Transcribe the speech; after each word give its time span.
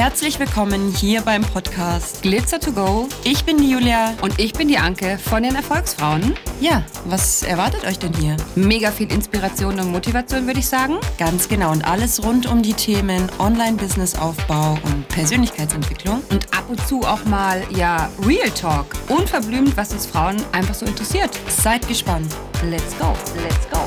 Herzlich 0.00 0.40
willkommen 0.40 0.94
hier 0.94 1.20
beim 1.20 1.42
Podcast 1.42 2.22
Glitzer 2.22 2.58
to 2.58 2.72
Go. 2.72 3.06
Ich 3.22 3.44
bin 3.44 3.58
die 3.58 3.70
Julia. 3.70 4.14
Und 4.22 4.40
ich 4.40 4.54
bin 4.54 4.66
die 4.66 4.78
Anke 4.78 5.18
von 5.18 5.42
den 5.42 5.54
Erfolgsfrauen. 5.54 6.34
Ja, 6.58 6.84
was 7.04 7.42
erwartet 7.42 7.84
euch 7.84 7.98
denn 7.98 8.14
hier? 8.14 8.34
Mega 8.54 8.92
viel 8.92 9.12
Inspiration 9.12 9.78
und 9.78 9.92
Motivation, 9.92 10.46
würde 10.46 10.60
ich 10.60 10.66
sagen. 10.66 10.96
Ganz 11.18 11.50
genau. 11.50 11.70
Und 11.70 11.84
alles 11.84 12.24
rund 12.24 12.46
um 12.46 12.62
die 12.62 12.72
Themen 12.72 13.28
Online-Business-Aufbau 13.38 14.78
und 14.84 15.06
Persönlichkeitsentwicklung. 15.08 16.22
Und 16.30 16.46
ab 16.56 16.64
und 16.70 16.80
zu 16.88 17.02
auch 17.02 17.26
mal, 17.26 17.62
ja, 17.68 18.08
Real 18.26 18.50
Talk. 18.52 18.86
Unverblümt, 19.10 19.76
was 19.76 19.92
uns 19.92 20.06
Frauen 20.06 20.36
einfach 20.52 20.74
so 20.74 20.86
interessiert. 20.86 21.38
Seid 21.48 21.86
gespannt. 21.86 22.34
Let's 22.70 22.98
go. 22.98 23.12
Let's 23.42 23.68
go. 23.70 23.79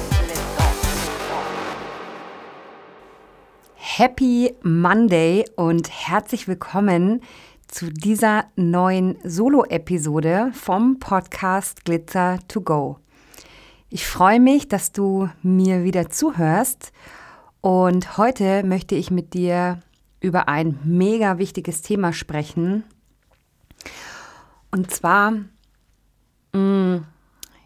Happy 3.96 4.52
Monday 4.64 5.46
und 5.56 5.88
herzlich 5.88 6.48
willkommen 6.48 7.22
zu 7.68 7.92
dieser 7.92 8.46
neuen 8.56 9.20
Solo-Episode 9.24 10.50
vom 10.52 10.98
Podcast 10.98 11.86
Glitzer 11.86 12.40
to 12.48 12.62
Go. 12.62 12.98
Ich 13.92 14.08
freue 14.08 14.40
mich, 14.40 14.68
dass 14.68 14.94
du 14.94 15.30
mir 15.44 15.84
wieder 15.84 16.10
zuhörst 16.10 16.92
und 17.62 18.18
heute 18.18 18.64
möchte 18.64 18.96
ich 18.96 19.12
mit 19.12 19.36
dir 19.36 19.80
über 20.22 20.48
ein 20.48 20.80
mega 20.84 21.38
wichtiges 21.38 21.84
Thema 21.84 22.14
sprechen. 22.14 22.86
Und 24.72 24.90
zwar, 24.90 25.34
mh, 26.54 26.58
mm, 26.58 27.06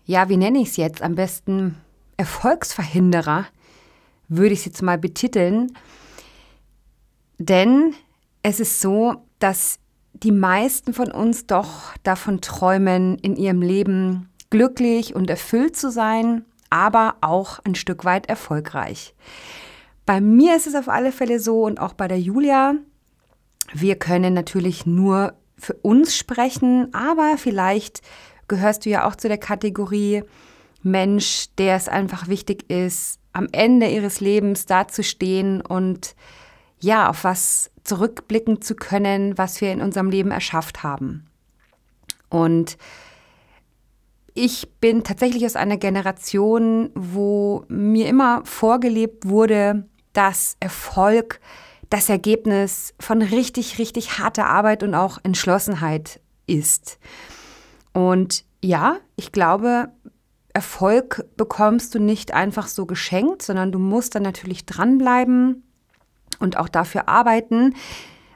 ja, 0.03 0.27
wie 0.27 0.35
nenne 0.35 0.59
ich 0.59 0.71
es 0.71 0.75
jetzt? 0.75 1.01
Am 1.01 1.15
besten 1.15 1.77
Erfolgsverhinderer 2.17 3.45
würde 4.27 4.51
ich 4.51 4.59
es 4.59 4.65
jetzt 4.65 4.81
mal 4.81 4.97
betiteln. 4.97 5.71
Denn 7.37 7.93
es 8.43 8.59
ist 8.59 8.81
so, 8.81 9.23
dass 9.39 9.79
die 10.13 10.31
meisten 10.31 10.93
von 10.93 11.11
uns 11.11 11.45
doch 11.45 11.95
davon 12.03 12.41
träumen, 12.41 13.17
in 13.19 13.35
ihrem 13.35 13.61
Leben 13.61 14.29
glücklich 14.49 15.15
und 15.15 15.29
erfüllt 15.29 15.75
zu 15.75 15.91
sein, 15.91 16.45
aber 16.69 17.15
auch 17.21 17.59
ein 17.63 17.75
Stück 17.75 18.05
weit 18.05 18.27
erfolgreich. 18.27 19.13
Bei 20.05 20.21
mir 20.21 20.55
ist 20.55 20.67
es 20.67 20.75
auf 20.75 20.89
alle 20.89 21.11
Fälle 21.11 21.39
so 21.39 21.63
und 21.63 21.79
auch 21.79 21.93
bei 21.93 22.07
der 22.07 22.19
Julia. 22.19 22.75
Wir 23.73 23.97
können 23.97 24.33
natürlich 24.33 24.85
nur 24.85 25.33
für 25.57 25.73
uns 25.73 26.15
sprechen, 26.15 26.93
aber 26.93 27.37
vielleicht 27.37 28.01
gehörst 28.47 28.85
du 28.85 28.89
ja 28.89 29.07
auch 29.07 29.15
zu 29.15 29.27
der 29.27 29.37
Kategorie 29.37 30.23
Mensch, 30.81 31.47
der 31.57 31.75
es 31.75 31.89
einfach 31.89 32.27
wichtig 32.27 32.69
ist, 32.69 33.19
am 33.33 33.47
Ende 33.51 33.89
ihres 33.89 34.19
Lebens 34.21 34.65
dazustehen 34.65 35.61
und 35.61 36.15
ja, 36.79 37.09
auf 37.09 37.23
was 37.23 37.71
zurückblicken 37.83 38.61
zu 38.61 38.75
können, 38.75 39.37
was 39.37 39.61
wir 39.61 39.71
in 39.71 39.81
unserem 39.81 40.09
Leben 40.09 40.31
erschafft 40.31 40.83
haben. 40.83 41.25
Und 42.29 42.77
ich 44.33 44.69
bin 44.79 45.03
tatsächlich 45.03 45.45
aus 45.45 45.55
einer 45.55 45.77
Generation, 45.77 46.91
wo 46.93 47.65
mir 47.69 48.07
immer 48.07 48.41
vorgelebt 48.45 49.27
wurde, 49.27 49.87
dass 50.13 50.57
Erfolg 50.59 51.39
das 51.89 52.09
Ergebnis 52.09 52.93
von 52.99 53.21
richtig, 53.21 53.79
richtig 53.79 54.19
harter 54.19 54.47
Arbeit 54.47 54.83
und 54.83 54.93
auch 54.93 55.19
Entschlossenheit 55.23 56.19
ist. 56.45 56.99
Und 57.93 58.43
ja, 58.61 58.97
ich 59.15 59.31
glaube, 59.31 59.89
Erfolg 60.53 61.25
bekommst 61.37 61.95
du 61.95 61.99
nicht 61.99 62.33
einfach 62.33 62.67
so 62.67 62.85
geschenkt, 62.85 63.41
sondern 63.41 63.71
du 63.71 63.79
musst 63.79 64.15
dann 64.15 64.23
natürlich 64.23 64.65
dranbleiben, 64.65 65.63
und 66.39 66.57
auch 66.57 66.69
dafür 66.69 67.07
arbeiten. 67.07 67.75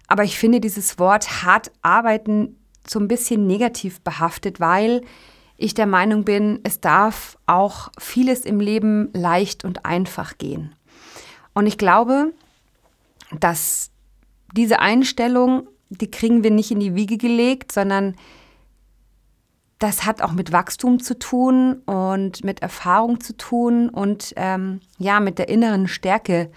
Aber 0.07 0.23
ich 0.23 0.37
finde 0.37 0.59
dieses 0.59 0.99
Wort 0.99 1.43
hart 1.43 1.71
arbeiten 1.81 2.57
so 2.87 2.99
ein 2.99 3.07
bisschen 3.07 3.47
negativ 3.47 4.01
behaftet, 4.01 4.59
weil 4.59 5.01
ich 5.57 5.73
der 5.73 5.85
Meinung 5.85 6.25
bin, 6.25 6.59
es 6.63 6.81
darf 6.81 7.37
auch 7.45 7.89
vieles 7.99 8.45
im 8.45 8.59
Leben 8.59 9.09
leicht 9.13 9.63
und 9.63 9.85
einfach 9.85 10.37
gehen. 10.37 10.73
Und 11.53 11.67
ich 11.67 11.77
glaube, 11.77 12.33
dass 13.39 13.91
diese 14.55 14.79
Einstellung, 14.79 15.67
die 15.89 16.09
kriegen 16.09 16.43
wir 16.43 16.51
nicht 16.51 16.71
in 16.71 16.79
die 16.79 16.95
Wiege 16.95 17.17
gelegt, 17.17 17.71
sondern 17.71 18.15
das 19.77 20.05
hat 20.05 20.21
auch 20.21 20.31
mit 20.31 20.51
Wachstum 20.51 21.01
zu 21.01 21.17
tun 21.17 21.81
und 21.85 22.43
mit 22.43 22.61
Erfahrung 22.61 23.19
zu 23.19 23.35
tun 23.35 23.89
und 23.89 24.33
ähm, 24.35 24.79
ja, 24.99 25.19
mit 25.19 25.39
der 25.39 25.49
inneren 25.49 25.87
Stärke, 25.87 26.51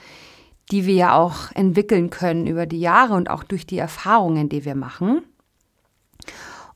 die 0.70 0.86
wir 0.86 0.94
ja 0.94 1.16
auch 1.16 1.52
entwickeln 1.54 2.10
können 2.10 2.47
über 2.47 2.66
die 2.66 2.80
Jahre 2.80 3.14
und 3.14 3.28
auch 3.28 3.44
durch 3.44 3.66
die 3.66 3.78
Erfahrungen, 3.78 4.48
die 4.48 4.64
wir 4.64 4.75
machen. 4.75 5.22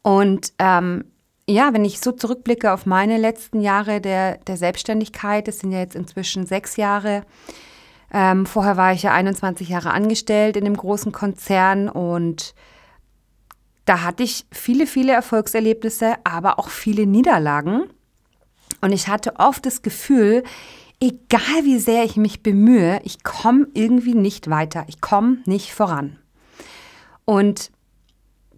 Und 0.02 0.52
ähm, 0.58 1.04
ja, 1.48 1.72
wenn 1.72 1.84
ich 1.84 2.00
so 2.00 2.12
zurückblicke 2.12 2.72
auf 2.72 2.84
meine 2.84 3.16
letzten 3.16 3.60
Jahre 3.60 4.00
der, 4.00 4.36
der 4.38 4.56
Selbstständigkeit, 4.56 5.48
das 5.48 5.60
sind 5.60 5.72
ja 5.72 5.78
jetzt 5.78 5.96
inzwischen 5.96 6.46
sechs 6.46 6.76
Jahre. 6.76 7.22
Ähm, 8.12 8.44
vorher 8.46 8.76
war 8.76 8.92
ich 8.92 9.02
ja 9.02 9.12
21 9.12 9.68
Jahre 9.68 9.90
angestellt 9.90 10.56
in 10.56 10.66
einem 10.66 10.76
großen 10.76 11.12
Konzern 11.12 11.88
und 11.88 12.54
da 13.86 14.02
hatte 14.02 14.22
ich 14.22 14.44
viele, 14.52 14.86
viele 14.86 15.12
Erfolgserlebnisse, 15.12 16.16
aber 16.24 16.58
auch 16.58 16.68
viele 16.68 17.06
Niederlagen. 17.06 17.84
Und 18.82 18.92
ich 18.92 19.08
hatte 19.08 19.36
oft 19.36 19.64
das 19.64 19.80
Gefühl, 19.80 20.42
egal 21.00 21.64
wie 21.64 21.78
sehr 21.78 22.04
ich 22.04 22.16
mich 22.16 22.42
bemühe, 22.42 23.00
ich 23.04 23.22
komme 23.22 23.68
irgendwie 23.74 24.14
nicht 24.14 24.50
weiter. 24.50 24.84
Ich 24.88 25.00
komme 25.00 25.38
nicht 25.46 25.72
voran. 25.72 26.18
Und 27.24 27.70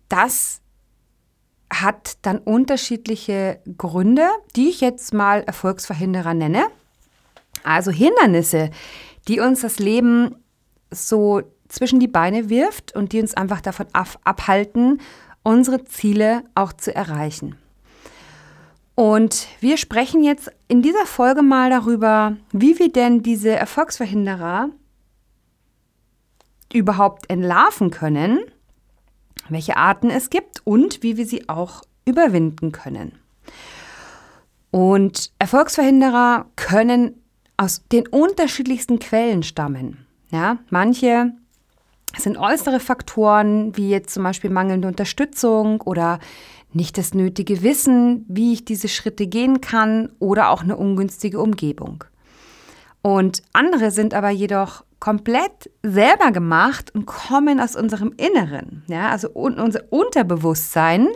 das 0.09 0.61
hat 1.73 2.19
dann 2.23 2.39
unterschiedliche 2.39 3.61
Gründe, 3.79 4.29
die 4.57 4.69
ich 4.69 4.81
jetzt 4.81 5.15
mal 5.15 5.43
Erfolgsverhinderer 5.43 6.35
nenne. 6.35 6.67
Also 7.63 7.91
Hindernisse, 7.91 8.71
die 9.29 9.41
uns 9.41 9.61
das 9.61 9.79
Leben 9.79 10.37
so 10.91 11.43
zwischen 11.69 12.01
die 12.01 12.09
Beine 12.09 12.49
wirft 12.49 12.97
und 12.97 13.13
die 13.13 13.21
uns 13.21 13.35
einfach 13.35 13.61
davon 13.61 13.87
abhalten, 13.93 15.01
unsere 15.43 15.85
Ziele 15.85 16.43
auch 16.55 16.73
zu 16.73 16.95
erreichen. 16.95 17.57
Und 19.01 19.49
wir 19.61 19.79
sprechen 19.79 20.23
jetzt 20.23 20.53
in 20.69 20.83
dieser 20.83 21.07
Folge 21.07 21.41
mal 21.41 21.71
darüber, 21.71 22.37
wie 22.53 22.79
wir 22.79 22.93
denn 22.93 23.23
diese 23.23 23.49
Erfolgsverhinderer 23.49 24.69
überhaupt 26.71 27.31
entlarven 27.31 27.91
können, 27.91 28.41
welche 29.49 29.79
Arten 29.79 30.11
es 30.11 30.29
gibt 30.29 30.61
und 30.67 31.03
wie 31.03 31.17
wir 31.17 31.25
sie 31.25 31.49
auch 31.49 31.81
überwinden 32.05 32.73
können. 32.73 33.13
Und 34.71 35.33
Erfolgsverhinderer 35.39 36.45
können 36.57 37.23
aus 37.57 37.83
den 37.91 38.07
unterschiedlichsten 38.07 38.99
Quellen 38.99 39.43
stammen. 39.43 40.05
Ja, 40.31 40.59
manche 40.69 41.33
sind 42.19 42.37
äußere 42.37 42.81
Faktoren, 42.81 43.75
wie 43.79 43.89
jetzt 43.89 44.13
zum 44.13 44.25
Beispiel 44.25 44.51
mangelnde 44.51 44.89
Unterstützung 44.89 45.81
oder 45.81 46.19
nicht 46.73 46.99
das 46.99 47.15
nötige 47.15 47.63
Wissen, 47.63 48.25
wie 48.29 48.53
ich 48.53 48.65
diese 48.65 48.89
Schritte 48.89 49.27
gehen 49.27 49.61
kann 49.61 50.13
oder 50.19 50.51
auch 50.51 50.63
eine 50.63 50.77
ungünstige 50.77 51.41
Umgebung. 51.41 52.05
Und 53.03 53.43
andere 53.53 53.91
sind 53.91 54.15
aber 54.15 54.31
jedoch 54.31 54.85
komplett 55.01 55.71
selber 55.83 56.31
gemacht 56.31 56.95
und 56.95 57.07
kommen 57.07 57.59
aus 57.59 57.75
unserem 57.75 58.13
Inneren, 58.17 58.85
ja, 58.87 59.09
also 59.09 59.31
unser 59.31 59.81
Unterbewusstsein 59.91 61.09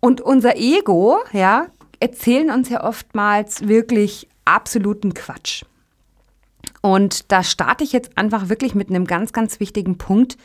und 0.00 0.20
unser 0.20 0.56
Ego, 0.56 1.18
ja, 1.32 1.68
erzählen 2.00 2.50
uns 2.50 2.68
ja 2.68 2.82
oftmals 2.82 3.68
wirklich 3.68 4.28
absoluten 4.44 5.14
Quatsch. 5.14 5.64
Und 6.82 7.30
da 7.30 7.44
starte 7.44 7.84
ich 7.84 7.92
jetzt 7.92 8.16
einfach 8.18 8.48
wirklich 8.48 8.74
mit 8.74 8.88
einem 8.90 9.06
ganz, 9.06 9.32
ganz 9.32 9.60
wichtigen 9.60 9.98
Punkt, 9.98 10.36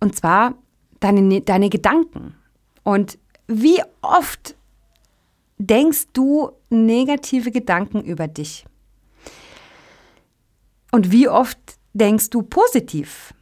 und 0.00 0.16
zwar 0.16 0.54
deine, 1.00 1.40
deine 1.42 1.68
Gedanken. 1.68 2.34
Und 2.82 3.18
wie 3.46 3.82
oft 4.02 4.54
denkst 5.58 6.06
du 6.12 6.52
negative 6.70 7.50
Gedanken 7.50 8.02
über 8.02 8.28
dich? 8.28 8.64
Und 10.90 11.12
wie 11.12 11.28
oft 11.28 11.58
denkst 11.92 12.30
du 12.30 12.42
positiv? 12.42 13.34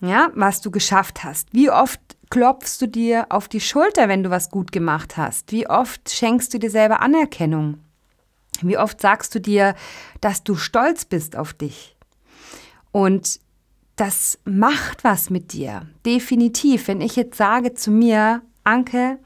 Ja, 0.00 0.30
was 0.34 0.60
du 0.60 0.70
geschafft 0.70 1.24
hast? 1.24 1.52
Wie 1.52 1.70
oft 1.70 2.00
klopfst 2.30 2.78
du 2.80 2.86
dir 2.86 3.26
auf 3.30 3.48
die 3.48 3.60
Schulter, 3.60 4.08
wenn 4.08 4.22
du 4.22 4.30
was 4.30 4.50
gut 4.50 4.70
gemacht 4.70 5.16
hast? 5.16 5.50
Wie 5.50 5.68
oft 5.68 6.08
schenkst 6.10 6.54
du 6.54 6.58
dir 6.58 6.70
selber 6.70 7.00
Anerkennung? 7.00 7.80
Wie 8.60 8.78
oft 8.78 9.00
sagst 9.00 9.34
du 9.34 9.40
dir, 9.40 9.74
dass 10.20 10.44
du 10.44 10.54
stolz 10.54 11.04
bist 11.04 11.36
auf 11.36 11.52
dich? 11.52 11.96
Und 12.92 13.40
das 13.96 14.38
macht 14.44 15.02
was 15.02 15.30
mit 15.30 15.52
dir. 15.52 15.86
Definitiv. 16.06 16.88
Wenn 16.88 17.00
ich 17.00 17.16
jetzt 17.16 17.36
sage 17.36 17.74
zu 17.74 17.90
mir, 17.90 18.42
Anke, 18.68 19.18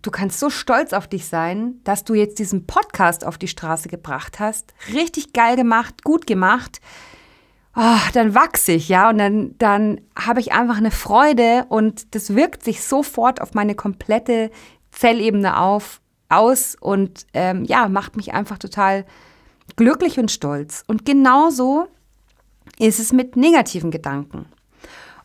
du 0.00 0.10
kannst 0.10 0.40
so 0.40 0.50
stolz 0.50 0.92
auf 0.92 1.06
dich 1.06 1.26
sein, 1.26 1.76
dass 1.84 2.04
du 2.04 2.14
jetzt 2.14 2.38
diesen 2.38 2.66
Podcast 2.66 3.24
auf 3.24 3.38
die 3.38 3.48
Straße 3.48 3.88
gebracht 3.88 4.40
hast. 4.40 4.74
Richtig 4.92 5.32
geil 5.32 5.56
gemacht, 5.56 6.02
gut 6.02 6.26
gemacht. 6.26 6.80
oh, 7.76 7.98
dann 8.12 8.34
wachse 8.34 8.72
ich, 8.72 8.88
ja, 8.88 9.08
und 9.08 9.18
dann, 9.18 9.54
dann 9.58 10.00
habe 10.18 10.40
ich 10.40 10.52
einfach 10.52 10.76
eine 10.76 10.90
Freude 10.90 11.66
und 11.68 12.14
das 12.14 12.34
wirkt 12.34 12.64
sich 12.64 12.82
sofort 12.82 13.40
auf 13.40 13.54
meine 13.54 13.74
komplette 13.74 14.50
Zellebene 14.90 15.58
auf, 15.58 16.00
aus 16.28 16.76
und 16.80 17.26
ähm, 17.32 17.64
ja, 17.64 17.88
macht 17.88 18.16
mich 18.16 18.34
einfach 18.34 18.58
total 18.58 19.04
glücklich 19.76 20.18
und 20.18 20.30
stolz. 20.30 20.84
Und 20.86 21.04
genauso 21.04 21.86
ist 22.78 22.98
es 22.98 23.12
mit 23.12 23.36
negativen 23.36 23.90
Gedanken. 23.90 24.46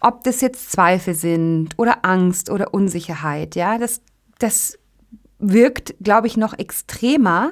Ob 0.08 0.24
das 0.24 0.40
jetzt 0.40 0.72
Zweifel 0.72 1.16
sind 1.16 1.78
oder 1.78 2.06
Angst 2.06 2.50
oder 2.50 2.74
Unsicherheit, 2.74 3.58
ja, 3.58 3.78
das, 3.78 4.00
das 4.40 4.80
wirkt, 5.38 5.96
glaube 6.00 6.28
ich, 6.28 6.38
noch 6.38 6.58
extremer, 6.58 7.52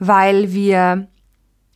weil 0.00 0.52
wir 0.52 1.06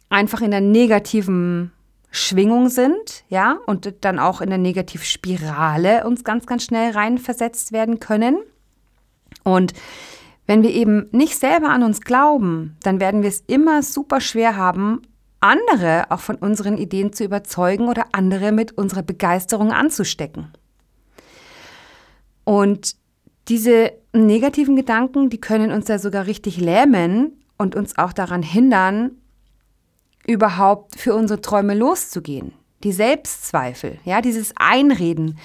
einfach 0.08 0.40
in 0.40 0.50
der 0.50 0.62
negativen 0.62 1.70
Schwingung 2.10 2.70
sind, 2.70 3.22
ja, 3.28 3.58
und 3.66 3.94
dann 4.00 4.18
auch 4.18 4.40
in 4.40 4.48
der 4.48 4.58
Negativspirale 4.58 6.04
uns 6.04 6.24
ganz, 6.24 6.46
ganz 6.46 6.64
schnell 6.64 6.90
reinversetzt 6.90 7.70
werden 7.70 8.00
können. 8.00 8.36
Und 9.44 9.74
wenn 10.48 10.64
wir 10.64 10.70
eben 10.70 11.08
nicht 11.12 11.38
selber 11.38 11.68
an 11.68 11.84
uns 11.84 12.00
glauben, 12.00 12.76
dann 12.82 12.98
werden 12.98 13.22
wir 13.22 13.28
es 13.28 13.44
immer 13.46 13.84
super 13.84 14.20
schwer 14.20 14.56
haben, 14.56 15.02
andere 15.40 16.10
auch 16.10 16.20
von 16.20 16.36
unseren 16.36 16.76
Ideen 16.76 17.12
zu 17.12 17.24
überzeugen 17.24 17.88
oder 17.88 18.06
andere 18.12 18.52
mit 18.52 18.72
unserer 18.72 19.02
Begeisterung 19.02 19.72
anzustecken. 19.72 20.52
Und 22.44 22.96
diese 23.48 23.92
negativen 24.12 24.76
Gedanken, 24.76 25.30
die 25.30 25.40
können 25.40 25.72
uns 25.72 25.88
ja 25.88 25.98
sogar 25.98 26.26
richtig 26.26 26.58
lähmen 26.58 27.42
und 27.56 27.74
uns 27.76 27.98
auch 27.98 28.12
daran 28.12 28.42
hindern, 28.42 29.12
überhaupt 30.26 30.98
für 30.98 31.14
unsere 31.14 31.40
Träume 31.40 31.74
loszugehen. 31.74 32.52
Die 32.84 32.92
Selbstzweifel, 32.92 33.98
ja, 34.04 34.20
dieses 34.20 34.52
Einreden. 34.56 35.38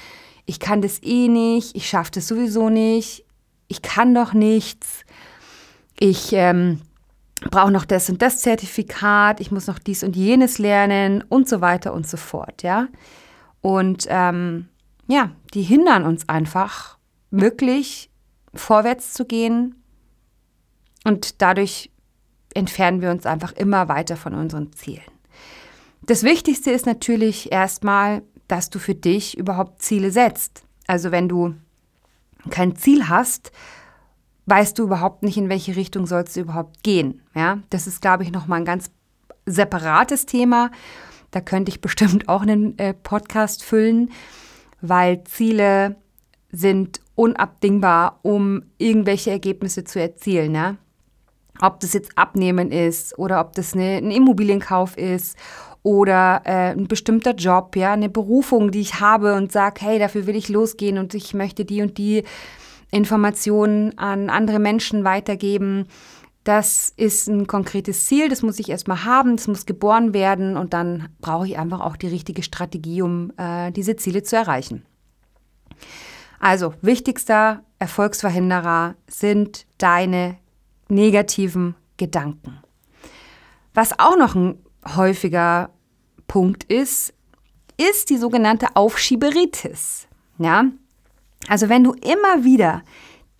Ich 0.46 0.60
kann 0.60 0.82
das 0.82 1.02
eh 1.02 1.30
nicht, 1.30 1.76
ich 1.76 1.88
schaffe 1.88 2.12
das 2.12 2.28
sowieso 2.28 2.70
nicht, 2.70 3.26
ich 3.70 3.82
kann 3.82 4.14
doch 4.14 4.34
nichts, 4.34 5.06
ich 6.00 6.34
ähm, 6.34 6.82
brauche 7.50 7.72
noch 7.72 7.86
das 7.86 8.10
und 8.10 8.22
das 8.22 8.40
Zertifikat, 8.40 9.40
ich 9.40 9.52
muss 9.52 9.68
noch 9.68 9.80
dies 9.80 10.04
und 10.04 10.16
jenes 10.16 10.60
lernen 10.60 11.24
und 11.28 11.48
so 11.48 11.62
weiter 11.62 11.94
und 11.94 12.08
so 12.08 12.18
fort, 12.18 12.64
ja. 12.64 12.88
Und 13.62 14.06
ähm, 14.10 14.68
ja, 15.08 15.32
die 15.54 15.62
hindern 15.62 16.06
uns 16.06 16.28
einfach, 16.30 16.98
wirklich 17.32 18.10
vorwärts 18.54 19.14
zu 19.14 19.26
gehen 19.26 19.84
und 21.04 21.42
dadurch 21.42 21.92
entfernen 22.54 23.02
wir 23.02 23.10
uns 23.10 23.26
einfach 23.26 23.54
immer 23.54 23.88
weiter 23.88 24.16
von 24.16 24.36
unseren 24.36 24.72
Zielen. 24.74 25.02
Das 26.04 26.24
Wichtigste 26.24 26.72
ist 26.72 26.86
natürlich 26.86 27.52
erstmal, 27.52 28.22
dass 28.48 28.70
du 28.70 28.78
für 28.78 28.94
dich 28.94 29.38
überhaupt 29.38 29.82
Ziele 29.82 30.12
setzt. 30.12 30.64
Also 30.86 31.12
wenn 31.12 31.30
du 31.30 31.56
kein 32.50 32.76
Ziel 32.76 33.08
hast, 33.08 33.52
weißt 34.46 34.78
du 34.78 34.84
überhaupt 34.84 35.24
nicht, 35.24 35.38
in 35.38 35.50
welche 35.50 35.76
Richtung 35.76 36.06
sollst 36.06 36.36
du 36.36 36.42
überhaupt 36.42 36.84
gehen. 36.84 37.22
Ja, 37.36 37.60
das 37.70 37.88
ist, 37.88 38.02
glaube 38.02 38.24
ich, 38.24 38.32
nochmal 38.32 38.60
ein 38.60 38.66
ganz 38.66 38.92
separates 39.46 40.26
Thema. 40.26 40.72
Da 41.32 41.42
könnte 41.42 41.70
ich 41.70 41.82
bestimmt 41.82 42.28
auch 42.30 42.42
einen 42.42 42.78
äh, 42.78 42.94
Podcast 42.94 43.64
füllen, 43.64 44.12
weil 44.82 45.24
Ziele 45.24 45.96
sind 46.52 47.00
unabdingbar, 47.16 48.20
um 48.22 48.64
irgendwelche 48.78 49.32
Ergebnisse 49.32 49.84
zu 49.84 50.00
erzielen. 50.00 50.56
Ja? 50.56 50.78
Ob 51.62 51.80
das 51.80 51.94
jetzt 51.94 52.18
Abnehmen 52.18 52.72
ist 52.72 53.18
oder 53.18 53.40
ob 53.40 53.54
das 53.54 53.74
eine, 53.74 53.98
ein 53.98 54.12
Immobilienkauf 54.12 54.98
ist 54.98 55.38
oder 55.84 56.42
äh, 56.46 56.72
ein 56.72 56.88
bestimmter 56.88 57.34
Job, 57.36 57.76
ja, 57.76 57.94
eine 57.94 58.10
Berufung, 58.10 58.72
die 58.72 58.82
ich 58.82 59.00
habe 59.00 59.36
und 59.36 59.52
sage, 59.52 59.82
hey, 59.82 60.00
dafür 60.00 60.26
will 60.28 60.36
ich 60.36 60.50
losgehen 60.50 60.98
und 60.98 61.14
ich 61.14 61.34
möchte 61.34 61.66
die 61.66 61.82
und 61.82 61.98
die 61.98 62.24
Informationen 62.94 63.98
an 63.98 64.30
andere 64.30 64.60
Menschen 64.60 65.04
weitergeben. 65.04 65.88
Das 66.44 66.94
ist 66.96 67.28
ein 67.28 67.48
konkretes 67.48 68.06
Ziel, 68.06 68.30
das 68.30 68.44
muss 68.44 68.60
ich 68.60 68.70
erstmal 68.70 69.06
haben, 69.06 69.38
das 69.38 69.48
muss 69.48 69.66
geboren 69.66 70.14
werden 70.14 70.58
und 70.58 70.74
dann 70.74 71.10
brauche 71.20 71.48
ich 71.48 71.58
einfach 71.58 71.80
auch 71.80 71.96
die 71.96 72.08
richtige 72.08 72.44
Strategie, 72.44 73.02
um 73.02 73.32
äh, 73.38 73.72
diese 73.72 73.96
Ziele 73.96 74.24
zu 74.24 74.36
erreichen. 74.36 74.86
Also, 76.40 76.74
wichtigster 76.82 77.64
Erfolgsverhinderer 77.80 78.96
sind 79.08 79.66
deine 79.78 80.38
negativen 80.90 81.76
Gedanken. 81.96 82.60
Was 83.74 83.98
auch 83.98 84.18
noch 84.18 84.36
ein 84.36 84.60
häufiger 84.96 85.70
Punkt 86.28 86.66
ist, 86.66 87.14
ist 87.78 88.10
die 88.10 88.18
sogenannte 88.18 88.76
Aufschieberitis. 88.76 90.08
Ja? 90.38 90.66
Also 91.48 91.70
wenn 91.70 91.84
du 91.84 91.94
immer 91.94 92.44
wieder 92.44 92.84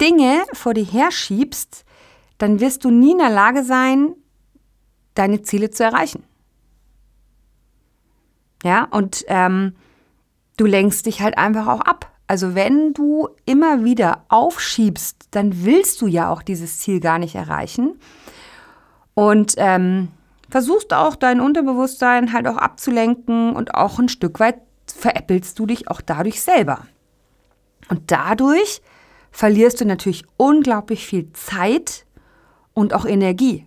Dinge 0.02 0.44
vor 0.54 0.74
dir 0.74 0.86
herschiebst, 0.86 1.86
dann 2.38 2.60
wirst 2.60 2.84
du 2.84 2.90
nie 2.90 3.12
in 3.12 3.20
der 3.20 3.30
Lage 3.30 3.64
sein, 3.64 4.16
deine 5.16 5.42
Ziele 5.44 5.70
zu 5.70 5.84
erreichen. 5.84 6.24
Ja, 8.64 8.86
und 8.86 9.26
ähm, 9.28 9.76
du 10.58 10.66
lenkst 10.66 11.06
dich 11.06 11.22
halt 11.22 11.38
einfach 11.38 11.68
auch 11.68 11.82
ab. 11.82 12.12
Also 12.28 12.56
wenn 12.56 12.94
du 12.94 13.30
immer 13.46 13.84
wieder 13.84 14.26
aufschiebst, 14.30 15.28
dann 15.32 15.66
willst 15.66 16.02
du 16.02 16.08
ja 16.08 16.30
auch 16.30 16.42
dieses 16.42 16.80
Ziel 16.80 17.00
gar 17.00 17.20
nicht 17.20 17.36
erreichen. 17.36 18.00
Und 19.14 19.56
ähm, 19.58 20.10
versuchst 20.50 20.94
auch 20.94 21.16
dein 21.16 21.40
Unterbewusstsein 21.42 22.34
halt 22.34 22.48
auch 22.48 22.58
abzulenken 22.58 23.56
und 23.56 23.76
auch 23.76 24.00
ein 24.00 24.10
Stück 24.10 24.40
weit 24.40 24.62
veräppelst 24.88 25.60
du 25.60 25.66
dich 25.66 25.90
auch 25.90 26.02
dadurch 26.02 26.42
selber. 26.42 26.86
Und 27.90 28.12
dadurch 28.12 28.82
verlierst 29.32 29.82
du 29.82 29.86
natürlich 29.86 30.24
unglaublich 30.38 31.06
viel 31.06 31.32
Zeit 31.34 32.06
und 32.74 32.94
auch 32.94 33.06
Energie. 33.06 33.66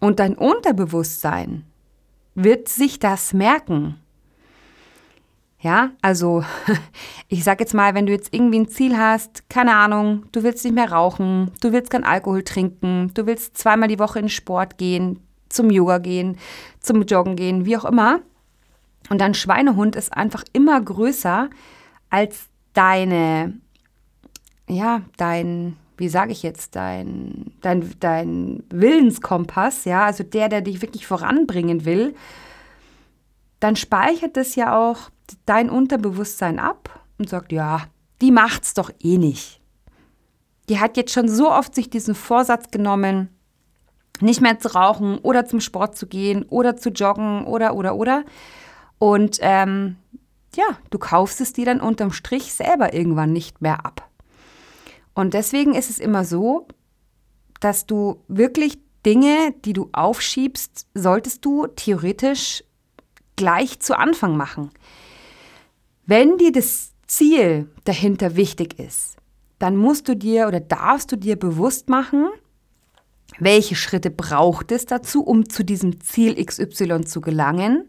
Und 0.00 0.18
dein 0.18 0.34
Unterbewusstsein 0.34 1.64
wird 2.34 2.68
sich 2.68 2.98
das 2.98 3.32
merken. 3.32 3.98
Ja, 5.60 5.90
also 6.02 6.42
ich 7.28 7.44
sag 7.44 7.60
jetzt 7.60 7.72
mal, 7.72 7.94
wenn 7.94 8.06
du 8.06 8.12
jetzt 8.12 8.34
irgendwie 8.34 8.58
ein 8.58 8.68
Ziel 8.68 8.98
hast, 8.98 9.48
keine 9.48 9.76
Ahnung, 9.76 10.24
du 10.32 10.42
willst 10.42 10.64
nicht 10.64 10.74
mehr 10.74 10.90
rauchen, 10.90 11.52
du 11.60 11.72
willst 11.72 11.90
kein 11.90 12.02
Alkohol 12.02 12.42
trinken, 12.42 13.12
du 13.14 13.26
willst 13.26 13.56
zweimal 13.56 13.88
die 13.88 14.00
Woche 14.00 14.18
in 14.18 14.28
Sport 14.28 14.76
gehen, 14.76 15.20
zum 15.48 15.70
Yoga 15.70 15.98
gehen, 15.98 16.36
zum 16.80 17.02
Joggen 17.02 17.36
gehen, 17.36 17.64
wie 17.64 17.76
auch 17.76 17.84
immer. 17.84 18.20
Und 19.08 19.20
dein 19.20 19.34
Schweinehund 19.34 19.94
ist 19.94 20.12
einfach 20.12 20.42
immer 20.52 20.80
größer 20.80 21.48
als 22.10 22.48
deine, 22.72 23.54
ja, 24.68 25.02
dein, 25.16 25.76
wie 25.96 26.08
sage 26.08 26.32
ich 26.32 26.42
jetzt, 26.42 26.76
dein, 26.76 27.52
dein, 27.60 27.92
dein 28.00 28.62
Willenskompass, 28.70 29.84
ja, 29.84 30.04
also 30.04 30.24
der, 30.24 30.48
der 30.48 30.60
dich 30.60 30.82
wirklich 30.82 31.06
voranbringen 31.06 31.84
will, 31.84 32.14
dann 33.60 33.76
speichert 33.76 34.36
es 34.36 34.56
ja 34.56 34.76
auch 34.76 35.10
dein 35.46 35.70
Unterbewusstsein 35.70 36.58
ab 36.58 37.00
und 37.18 37.28
sagt, 37.28 37.52
ja, 37.52 37.82
die 38.20 38.30
macht's 38.30 38.74
doch 38.74 38.90
eh 39.00 39.18
nicht. 39.18 39.60
Die 40.68 40.80
hat 40.80 40.96
jetzt 40.96 41.12
schon 41.12 41.28
so 41.28 41.50
oft 41.50 41.74
sich 41.74 41.90
diesen 41.90 42.14
Vorsatz 42.14 42.70
genommen, 42.70 43.28
nicht 44.20 44.40
mehr 44.40 44.58
zu 44.58 44.74
rauchen 44.74 45.18
oder 45.18 45.46
zum 45.46 45.60
Sport 45.60 45.96
zu 45.96 46.06
gehen 46.06 46.44
oder 46.44 46.76
zu 46.76 46.90
joggen 46.90 47.44
oder 47.44 47.74
oder 47.74 47.96
oder. 47.96 48.24
Und 48.98 49.38
ähm, 49.40 49.96
ja, 50.56 50.78
du 50.90 50.98
kaufst 50.98 51.40
es 51.40 51.52
dir 51.52 51.64
dann 51.64 51.80
unterm 51.80 52.12
Strich 52.12 52.52
selber 52.52 52.94
irgendwann 52.94 53.32
nicht 53.32 53.62
mehr 53.62 53.84
ab. 53.84 54.10
Und 55.14 55.34
deswegen 55.34 55.74
ist 55.74 55.90
es 55.90 55.98
immer 55.98 56.24
so, 56.24 56.66
dass 57.60 57.86
du 57.86 58.22
wirklich 58.28 58.78
Dinge, 59.04 59.54
die 59.64 59.72
du 59.72 59.88
aufschiebst, 59.92 60.86
solltest 60.94 61.44
du 61.44 61.66
theoretisch 61.66 62.64
gleich 63.36 63.80
zu 63.80 63.98
Anfang 63.98 64.36
machen. 64.36 64.70
Wenn 66.06 66.38
dir 66.38 66.52
das 66.52 66.92
Ziel 67.06 67.68
dahinter 67.84 68.36
wichtig 68.36 68.78
ist, 68.78 69.16
dann 69.58 69.76
musst 69.76 70.08
du 70.08 70.16
dir 70.16 70.48
oder 70.48 70.60
darfst 70.60 71.12
du 71.12 71.16
dir 71.16 71.36
bewusst 71.36 71.88
machen, 71.88 72.28
welche 73.38 73.76
Schritte 73.76 74.10
braucht 74.10 74.72
es 74.72 74.86
dazu, 74.86 75.22
um 75.22 75.48
zu 75.48 75.64
diesem 75.64 76.00
Ziel 76.00 76.44
XY 76.44 77.04
zu 77.04 77.20
gelangen. 77.20 77.86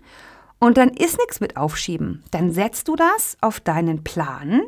Und 0.59 0.77
dann 0.77 0.89
ist 0.89 1.17
nichts 1.17 1.39
mit 1.39 1.57
Aufschieben. 1.57 2.23
Dann 2.31 2.51
setzt 2.51 2.87
du 2.87 2.95
das 2.95 3.37
auf 3.41 3.59
deinen 3.59 4.03
Plan 4.03 4.61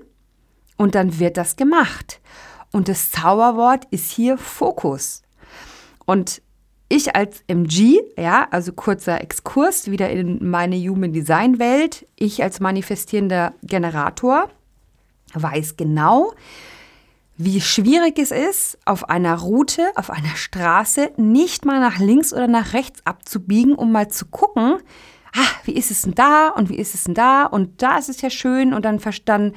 und 0.78 0.96
dann 0.96 1.20
wird 1.20 1.38
das 1.38 1.56
gemacht. 1.56 2.20
Und 2.72 2.90
das 2.90 3.12
Zauberwort 3.12 3.86
ist 3.92 4.12
hier 4.12 4.38
Fokus. 4.38 5.22
Und 6.06 6.42
ich 6.90 7.16
als 7.16 7.44
MG, 7.48 8.02
ja, 8.18 8.48
also 8.52 8.74
kurzer 8.74 9.22
Exkurs 9.22 9.90
wieder 9.90 10.10
in 10.10 10.48
meine 10.48 10.76
Human 10.78 11.14
Design 11.14 11.58
Welt, 11.58 12.06
ich 12.16 12.44
als 12.44 12.60
manifestierender 12.60 13.54
Generator 13.64 14.50
weiß 15.34 15.78
genau, 15.78 16.34
wie 17.38 17.60
schwierig 17.60 18.18
es 18.20 18.32
ist, 18.32 18.78
auf 18.86 19.10
einer 19.10 19.38
Route, 19.38 19.92
auf 19.96 20.10
einer 20.10 20.36
Straße 20.36 21.12
nicht 21.18 21.66
mal 21.66 21.80
nach 21.80 22.00
links 22.00 22.32
oder 22.32 22.48
nach 22.48 22.74
rechts 22.74 23.02
abzubiegen, 23.06 23.76
um 23.76 23.92
mal 23.92 24.08
zu 24.08 24.28
gucken, 24.28 24.78
ah, 25.36 25.48
wie 25.66 25.74
ist 25.74 25.92
es 25.92 26.04
denn 26.04 26.16
da 26.16 26.50
und 26.50 26.70
wie 26.70 26.78
ist 26.78 26.96
es 26.96 27.04
denn 27.04 27.14
da 27.14 27.46
und 27.46 27.82
da 27.82 27.98
ist 27.98 28.10
es 28.10 28.22
ja 28.22 28.30
schön 28.30 28.74
und 28.74 28.86
dann, 28.86 29.00
dann 29.26 29.54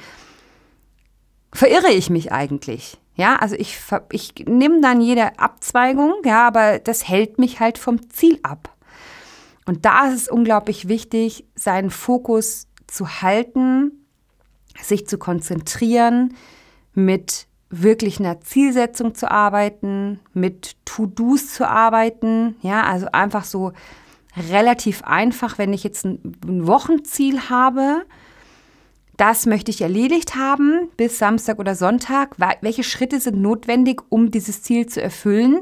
verirre 1.53 1.91
ich 1.91 2.09
mich 2.09 2.31
eigentlich. 2.31 2.97
Ja, 3.15 3.35
also 3.35 3.55
ich, 3.55 3.77
ich 4.11 4.33
nehme 4.47 4.81
dann 4.81 5.01
jede 5.01 5.39
Abzweigung, 5.39 6.13
ja, 6.23 6.47
aber 6.47 6.79
das 6.79 7.07
hält 7.07 7.37
mich 7.37 7.59
halt 7.59 7.77
vom 7.77 8.09
Ziel 8.09 8.39
ab. 8.43 8.75
Und 9.65 9.85
da 9.85 10.07
ist 10.07 10.15
es 10.15 10.27
unglaublich 10.29 10.87
wichtig, 10.87 11.45
seinen 11.53 11.89
Fokus 11.89 12.67
zu 12.87 13.21
halten, 13.21 14.05
sich 14.81 15.05
zu 15.05 15.17
konzentrieren, 15.17 16.33
mit 16.93 17.47
wirklich 17.69 18.19
einer 18.19 18.41
Zielsetzung 18.41 19.13
zu 19.13 19.29
arbeiten, 19.29 20.19
mit 20.33 20.75
To-Dos 20.85 21.53
zu 21.53 21.67
arbeiten, 21.67 22.55
ja, 22.61 22.83
also 22.83 23.07
einfach 23.11 23.43
so 23.43 23.73
relativ 24.35 25.03
einfach, 25.03 25.57
wenn 25.57 25.73
ich 25.73 25.83
jetzt 25.83 26.05
ein 26.05 26.67
Wochenziel 26.67 27.49
habe, 27.49 28.05
das 29.17 29.45
möchte 29.45 29.71
ich 29.71 29.81
erledigt 29.81 30.35
haben 30.35 30.89
bis 30.95 31.17
Samstag 31.17 31.59
oder 31.59 31.75
Sonntag. 31.75 32.37
Welche 32.61 32.83
Schritte 32.83 33.19
sind 33.19 33.41
notwendig, 33.41 34.01
um 34.07 34.31
dieses 34.31 34.63
Ziel 34.63 34.85
zu 34.85 35.01
erfüllen? 35.01 35.61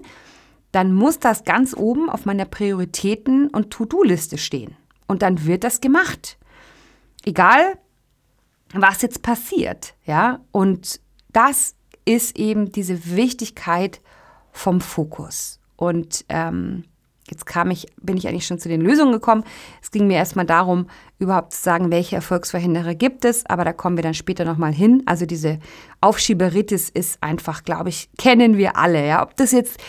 Dann 0.72 0.94
muss 0.94 1.18
das 1.18 1.44
ganz 1.44 1.76
oben 1.76 2.08
auf 2.10 2.26
meiner 2.26 2.46
Prioritäten- 2.46 3.50
und 3.50 3.72
To-Do-Liste 3.72 4.38
stehen. 4.38 4.76
Und 5.08 5.24
dann 5.24 5.46
wird 5.46 5.64
das 5.64 5.82
gemacht. 5.82 6.38
Egal, 7.26 7.80
was 8.74 9.02
jetzt 9.02 9.24
passiert, 9.24 9.96
ja. 10.06 10.42
Und 10.52 11.00
das 11.34 11.74
ist 12.06 12.38
eben 12.38 12.72
diese 12.72 13.16
Wichtigkeit 13.16 14.02
vom 14.52 14.82
Fokus. 14.82 15.60
Und 15.78 16.26
ähm, 16.30 16.84
Jetzt 17.30 17.46
kam 17.46 17.72
ich, 17.72 17.88
bin 18.02 18.18
ich 18.18 18.28
eigentlich 18.28 18.46
schon 18.46 18.60
zu 18.60 18.70
den 18.70 18.82
Lösungen 18.82 19.12
gekommen. 19.12 19.44
Es 19.82 19.92
ging 19.92 20.08
mir 20.08 20.18
erstmal 20.18 20.46
darum, 20.46 20.88
überhaupt 21.20 21.54
zu 21.54 21.62
sagen, 21.62 21.92
welche 21.92 22.16
Erfolgsverhinderer 22.16 22.96
gibt 22.96 23.26
es, 23.26 23.46
aber 23.46 23.66
da 23.66 23.74
kommen 23.74 23.98
wir 23.98 24.04
dann 24.04 24.14
später 24.14 24.46
nochmal 24.46 24.74
hin. 24.74 25.04
Also 25.06 25.26
diese 25.26 25.60
Aufschieberitis 26.02 26.90
ist 26.90 27.22
einfach, 27.22 27.64
glaube 27.64 27.90
ich, 27.90 28.10
kennen 28.18 28.58
wir 28.58 28.78
alle, 28.78 29.06
ja. 29.06 29.24
Ob 29.24 29.36
das 29.36 29.52
jetzt 29.52 29.80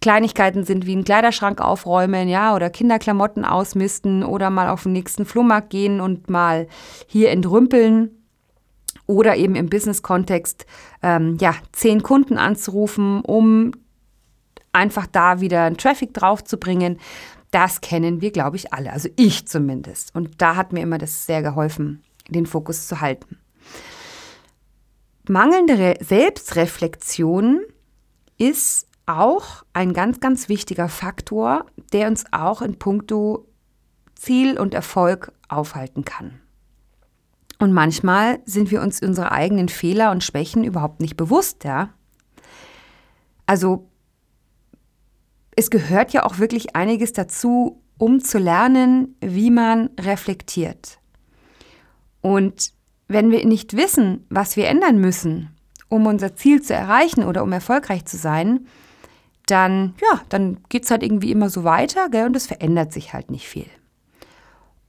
Kleinigkeiten 0.00 0.64
sind 0.64 0.86
wie 0.86 0.92
einen 0.92 1.04
Kleiderschrank 1.04 1.60
aufräumen, 1.60 2.28
ja, 2.28 2.54
oder 2.54 2.70
Kinderklamotten 2.70 3.44
ausmisten 3.44 4.24
oder 4.24 4.50
mal 4.50 4.68
auf 4.68 4.84
den 4.84 4.92
nächsten 4.92 5.24
Flohmarkt 5.24 5.70
gehen 5.70 6.00
und 6.00 6.30
mal 6.30 6.68
hier 7.06 7.30
entrümpeln 7.30 8.10
oder 9.06 9.36
eben 9.36 9.54
im 9.54 9.68
Business-Kontext 9.68 10.66
ähm, 11.02 11.38
ja, 11.40 11.54
zehn 11.72 12.02
Kunden 12.02 12.38
anzurufen, 12.38 13.20
um 13.22 13.72
einfach 14.76 15.06
da 15.06 15.40
wieder 15.40 15.64
einen 15.64 15.76
Traffic 15.76 16.14
drauf 16.14 16.44
zu 16.44 16.58
bringen, 16.58 16.98
das 17.50 17.80
kennen 17.80 18.20
wir, 18.20 18.30
glaube 18.30 18.56
ich, 18.56 18.72
alle. 18.72 18.92
Also 18.92 19.08
ich 19.16 19.48
zumindest. 19.48 20.14
Und 20.14 20.42
da 20.42 20.56
hat 20.56 20.72
mir 20.72 20.80
immer 20.80 20.98
das 20.98 21.26
sehr 21.26 21.42
geholfen, 21.42 22.02
den 22.28 22.46
Fokus 22.46 22.86
zu 22.86 23.00
halten. 23.00 23.38
Mangelnde 25.28 25.96
Selbstreflexion 26.00 27.60
ist 28.38 28.86
auch 29.06 29.64
ein 29.72 29.92
ganz, 29.92 30.20
ganz 30.20 30.48
wichtiger 30.48 30.88
Faktor, 30.88 31.66
der 31.92 32.08
uns 32.08 32.24
auch 32.32 32.62
in 32.62 32.78
puncto 32.78 33.48
Ziel 34.14 34.58
und 34.58 34.74
Erfolg 34.74 35.32
aufhalten 35.48 36.04
kann. 36.04 36.40
Und 37.58 37.72
manchmal 37.72 38.40
sind 38.44 38.70
wir 38.70 38.82
uns 38.82 39.00
unserer 39.00 39.32
eigenen 39.32 39.68
Fehler 39.68 40.10
und 40.10 40.22
Schwächen 40.22 40.64
überhaupt 40.64 41.00
nicht 41.00 41.16
bewusst, 41.16 41.64
ja. 41.64 41.90
Also 43.46 43.88
es 45.56 45.70
gehört 45.70 46.12
ja 46.12 46.24
auch 46.24 46.38
wirklich 46.38 46.76
einiges 46.76 47.14
dazu, 47.14 47.82
um 47.98 48.22
zu 48.22 48.38
lernen, 48.38 49.16
wie 49.20 49.50
man 49.50 49.90
reflektiert. 49.98 50.98
Und 52.20 52.72
wenn 53.08 53.30
wir 53.30 53.44
nicht 53.46 53.74
wissen, 53.76 54.26
was 54.28 54.56
wir 54.56 54.68
ändern 54.68 55.00
müssen, 55.00 55.50
um 55.88 56.06
unser 56.06 56.36
Ziel 56.36 56.60
zu 56.60 56.74
erreichen 56.74 57.24
oder 57.24 57.42
um 57.42 57.52
erfolgreich 57.52 58.04
zu 58.04 58.18
sein, 58.18 58.66
dann, 59.46 59.94
ja, 60.02 60.20
dann 60.28 60.58
geht 60.68 60.84
es 60.84 60.90
halt 60.90 61.02
irgendwie 61.02 61.30
immer 61.30 61.48
so 61.48 61.64
weiter, 61.64 62.08
gell, 62.10 62.26
und 62.26 62.36
es 62.36 62.46
verändert 62.46 62.92
sich 62.92 63.14
halt 63.14 63.30
nicht 63.30 63.48
viel. 63.48 63.66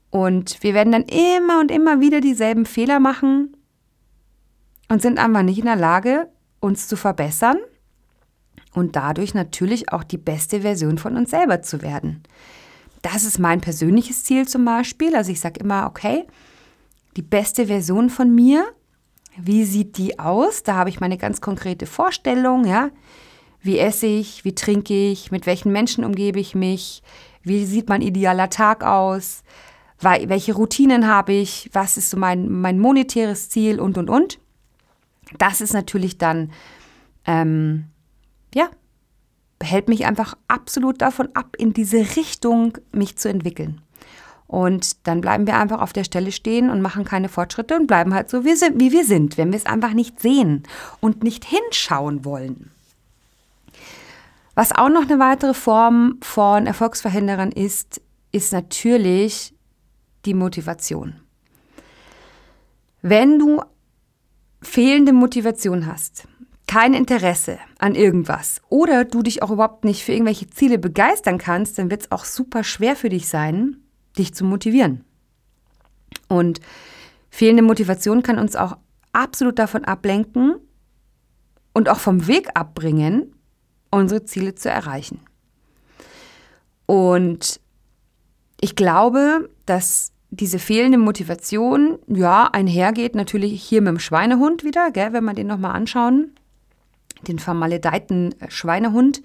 Und 0.10 0.62
wir 0.64 0.74
werden 0.74 0.92
dann 0.92 1.04
immer 1.04 1.60
und 1.60 1.72
immer 1.72 2.02
wieder 2.02 2.22
dieselben 2.22 2.66
Fehler 2.66 3.00
machen 3.00 3.56
und 4.90 5.02
sind 5.02 5.20
einfach 5.20 5.44
nicht 5.44 5.60
in 5.60 5.66
der 5.66 5.76
Lage, 5.76 6.28
uns 6.60 6.88
zu 6.88 6.98
verbessern 6.98 7.58
und 8.78 8.96
dadurch 8.96 9.34
natürlich 9.34 9.92
auch 9.92 10.04
die 10.04 10.20
beste 10.20 10.62
Version 10.62 10.98
von 10.98 11.18
uns 11.18 11.32
selber 11.32 11.64
zu 11.64 11.82
werden. 11.82 12.22
Das 13.02 13.24
ist 13.24 13.40
mein 13.40 13.60
persönliches 13.60 14.24
Ziel 14.24 14.48
zum 14.48 14.66
Beispiel. 14.66 15.16
Also 15.16 15.32
ich 15.32 15.40
sage 15.40 15.60
immer, 15.60 15.88
okay, 15.88 16.26
die 17.16 17.24
beste 17.24 17.68
Version 17.68 18.10
von 18.10 18.34
mir, 18.34 18.66
wie 19.36 19.66
sieht 19.66 19.98
die 19.98 20.20
aus? 20.20 20.64
Da 20.64 20.76
habe 20.76 20.90
ich 20.90 21.00
meine 21.00 21.18
ganz 21.18 21.42
konkrete 21.42 21.88
Vorstellung, 21.88 22.66
ja. 22.66 22.90
Wie 23.62 23.80
esse 23.80 24.06
ich, 24.06 24.46
wie 24.46 24.54
trinke 24.54 24.94
ich, 24.94 25.32
mit 25.32 25.46
welchen 25.48 25.72
Menschen 25.72 26.06
umgebe 26.06 26.40
ich 26.40 26.54
mich, 26.54 27.02
wie 27.42 27.66
sieht 27.66 27.90
mein 27.90 28.02
idealer 28.02 28.50
Tag 28.50 28.84
aus, 28.84 29.44
welche 30.00 30.54
Routinen 30.54 31.08
habe 31.08 31.34
ich, 31.34 31.70
was 31.74 31.98
ist 31.98 32.12
so 32.12 32.18
mein, 32.18 32.52
mein 32.62 32.80
monetäres 32.80 33.50
Ziel 33.50 33.80
und, 33.80 33.98
und, 33.98 34.10
und. 34.10 34.40
Das 35.40 35.62
ist 35.62 35.74
natürlich 35.74 36.20
dann 36.20 36.52
ähm, 37.26 37.86
ja, 38.58 38.70
hält 39.62 39.88
mich 39.88 40.06
einfach 40.06 40.36
absolut 40.48 41.02
davon 41.02 41.30
ab, 41.36 41.56
in 41.58 41.74
diese 41.74 42.16
Richtung 42.16 42.78
mich 42.92 43.18
zu 43.18 43.30
entwickeln. 43.30 43.82
Und 44.48 45.06
dann 45.06 45.22
bleiben 45.22 45.46
wir 45.46 45.58
einfach 45.58 45.82
auf 45.82 45.94
der 45.94 46.06
Stelle 46.06 46.32
stehen 46.32 46.70
und 46.72 46.82
machen 46.82 47.06
keine 47.06 47.30
Fortschritte 47.30 47.76
und 47.76 47.86
bleiben 47.86 48.14
halt 48.14 48.30
so, 48.30 48.46
wie, 48.46 48.92
wir 48.92 49.06
sind, 49.06 49.38
wenn 49.38 49.52
wir 49.52 49.58
es 49.58 49.66
einfach 49.66 49.94
nicht 49.94 50.20
sehen 50.20 50.64
und 51.02 51.24
nicht 51.24 51.46
hinschauen 51.46 52.26
wollen. 52.26 52.72
Was 54.56 54.72
auch 54.72 54.90
noch 54.90 55.04
eine 55.04 55.20
weitere 55.20 55.54
Form 55.54 56.18
von 56.22 56.66
Erfolgsverhinderern 56.66 57.52
ist, 57.52 58.02
ist 58.32 58.54
natürlich 58.54 59.54
die 60.26 60.34
Motivation. 60.34 61.20
Wenn 63.04 63.38
du 63.38 63.62
fehlende 64.62 65.14
Motivation 65.14 65.86
hast, 65.86 66.28
kein 66.68 66.94
Interesse 66.94 67.60
an 67.80 67.96
irgendwas 67.96 68.62
oder 68.70 69.06
du 69.06 69.22
dich 69.22 69.44
auch 69.44 69.52
überhaupt 69.52 69.86
nicht 69.86 70.04
für 70.04 70.12
irgendwelche 70.12 70.50
Ziele 70.50 70.80
begeistern 70.80 71.38
kannst, 71.38 71.78
dann 71.78 71.92
wird 71.92 72.04
es 72.04 72.12
auch 72.12 72.26
super 72.26 72.64
schwer 72.64 72.96
für 72.96 73.10
dich 73.10 73.28
sein, 73.28 73.78
dich 74.18 74.34
zu 74.34 74.46
motivieren. 74.46 75.04
Und 76.28 76.60
fehlende 77.30 77.64
Motivation 77.64 78.24
kann 78.24 78.40
uns 78.40 78.56
auch 78.56 78.78
absolut 79.14 79.60
davon 79.60 79.86
ablenken 79.86 80.56
und 81.74 81.90
auch 81.90 82.00
vom 82.00 82.28
Weg 82.28 82.50
abbringen, 82.56 83.36
unsere 83.92 84.26
Ziele 84.26 84.56
zu 84.56 84.70
erreichen. 84.70 85.20
Und 86.86 87.60
ich 88.60 88.76
glaube, 88.76 89.50
dass 89.66 90.14
diese 90.30 90.60
fehlende 90.60 90.98
Motivation 90.98 92.00
ja 92.08 92.46
einhergeht 92.52 93.16
natürlich 93.16 93.64
hier 93.64 93.82
mit 93.82 93.90
dem 93.90 94.00
Schweinehund 94.00 94.64
wieder, 94.64 94.92
gell, 94.92 95.14
wenn 95.14 95.24
wir 95.24 95.34
den 95.34 95.48
nochmal 95.48 95.76
anschauen 95.76 96.32
den 97.22 97.40
vermaledeiten 97.40 98.36
Schweinehund, 98.48 99.22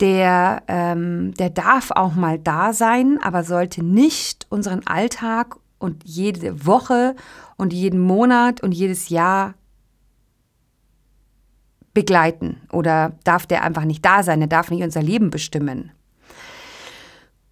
der, 0.00 0.62
ähm, 0.68 1.34
der 1.34 1.50
darf 1.50 1.90
auch 1.90 2.14
mal 2.14 2.38
da 2.38 2.72
sein, 2.72 3.18
aber 3.22 3.42
sollte 3.42 3.82
nicht 3.82 4.46
unseren 4.48 4.86
Alltag 4.86 5.56
und 5.78 6.04
jede 6.04 6.66
Woche 6.66 7.16
und 7.56 7.72
jeden 7.72 8.00
Monat 8.00 8.62
und 8.62 8.72
jedes 8.72 9.08
Jahr 9.08 9.54
begleiten. 11.94 12.60
Oder 12.70 13.12
darf 13.24 13.46
der 13.46 13.64
einfach 13.64 13.84
nicht 13.84 14.04
da 14.04 14.22
sein, 14.22 14.40
er 14.40 14.46
darf 14.46 14.70
nicht 14.70 14.82
unser 14.82 15.02
Leben 15.02 15.30
bestimmen. 15.30 15.90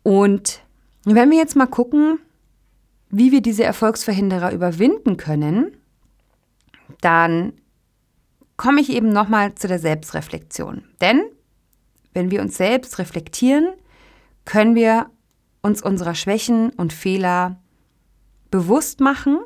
Und 0.02 0.62
wenn 1.04 1.30
wir 1.30 1.38
jetzt 1.38 1.56
mal 1.56 1.66
gucken, 1.66 2.20
wie 3.10 3.32
wir 3.32 3.40
diese 3.40 3.64
Erfolgsverhinderer 3.64 4.52
überwinden 4.52 5.16
können, 5.16 5.76
dann 7.00 7.54
komme 8.56 8.80
ich 8.80 8.90
eben 8.90 9.10
nochmal 9.10 9.54
zu 9.54 9.68
der 9.68 9.78
Selbstreflexion. 9.78 10.84
Denn 11.00 11.22
wenn 12.12 12.30
wir 12.30 12.40
uns 12.40 12.56
selbst 12.56 12.98
reflektieren, 12.98 13.68
können 14.44 14.74
wir 14.74 15.10
uns 15.62 15.82
unserer 15.82 16.14
Schwächen 16.14 16.70
und 16.70 16.92
Fehler 16.92 17.60
bewusst 18.50 19.00
machen, 19.00 19.38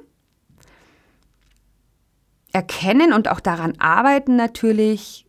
erkennen 2.52 3.12
und 3.12 3.28
auch 3.28 3.40
daran 3.40 3.78
arbeiten 3.78 4.36
natürlich, 4.36 5.26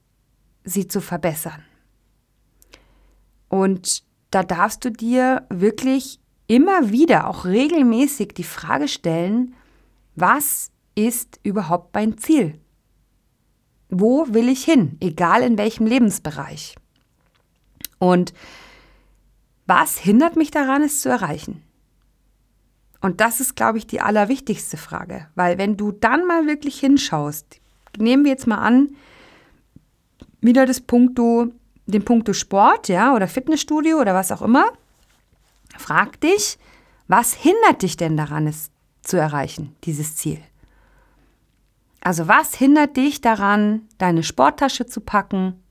sie 0.64 0.88
zu 0.88 1.02
verbessern. 1.02 1.64
Und 3.48 4.04
da 4.30 4.44
darfst 4.44 4.86
du 4.86 4.92
dir 4.92 5.46
wirklich 5.50 6.20
immer 6.48 6.92
wieder, 6.92 7.28
auch 7.28 7.46
regelmäßig 7.46 8.30
die 8.34 8.44
Frage 8.44 8.88
stellen, 8.88 9.56
was 10.16 10.72
ist 10.96 11.40
überhaupt 11.44 11.94
mein 11.94 12.18
Ziel? 12.18 12.61
Wo 13.92 14.26
will 14.30 14.48
ich 14.50 14.64
hin, 14.64 14.98
egal 15.02 15.44
in 15.44 15.58
welchem 15.58 15.86
Lebensbereich? 15.86 16.76
Und 18.00 18.34
was 19.68 19.98
hindert 19.98 20.38
mich 20.38 20.50
daran, 20.50 20.82
es 20.82 21.02
zu 21.02 21.10
erreichen? 21.10 21.62
Und 23.02 23.20
das 23.20 23.42
ist, 23.42 23.56
glaube 23.56 23.78
ich, 23.78 23.88
die 23.88 24.00
allerwichtigste 24.00 24.78
Frage. 24.78 25.28
Weil 25.36 25.58
wenn 25.58 25.76
du 25.76 25.92
dann 25.92 26.26
mal 26.26 26.48
wirklich 26.48 26.80
hinschaust, 26.80 27.60
nehmen 27.98 28.24
wir 28.24 28.32
jetzt 28.32 28.48
mal 28.48 28.60
an, 28.60 28.96
wieder 30.40 30.66
das 30.66 30.80
Punkto, 30.80 31.48
den 31.86 32.06
Punkto 32.06 32.34
Sport, 32.34 32.88
ja, 32.88 33.14
oder 33.14 33.28
Fitnessstudio 33.28 34.00
oder 34.00 34.14
was 34.14 34.32
auch 34.32 34.42
immer, 34.42 34.72
frag 35.78 36.20
dich, 36.22 36.58
was 37.08 37.34
hindert 37.34 37.82
dich 37.82 37.98
denn 37.98 38.16
daran, 38.16 38.48
es 38.48 38.72
zu 39.02 39.18
erreichen, 39.18 39.76
dieses 39.84 40.16
Ziel? 40.16 40.40
Also 42.02 42.28
was 42.28 42.56
hindert 42.56 42.98
dich 42.98 43.22
daran, 43.22 43.84
deine 43.98 44.24
Sporttasche 44.24 44.88
zu 44.88 45.02
packen, 45.02 45.62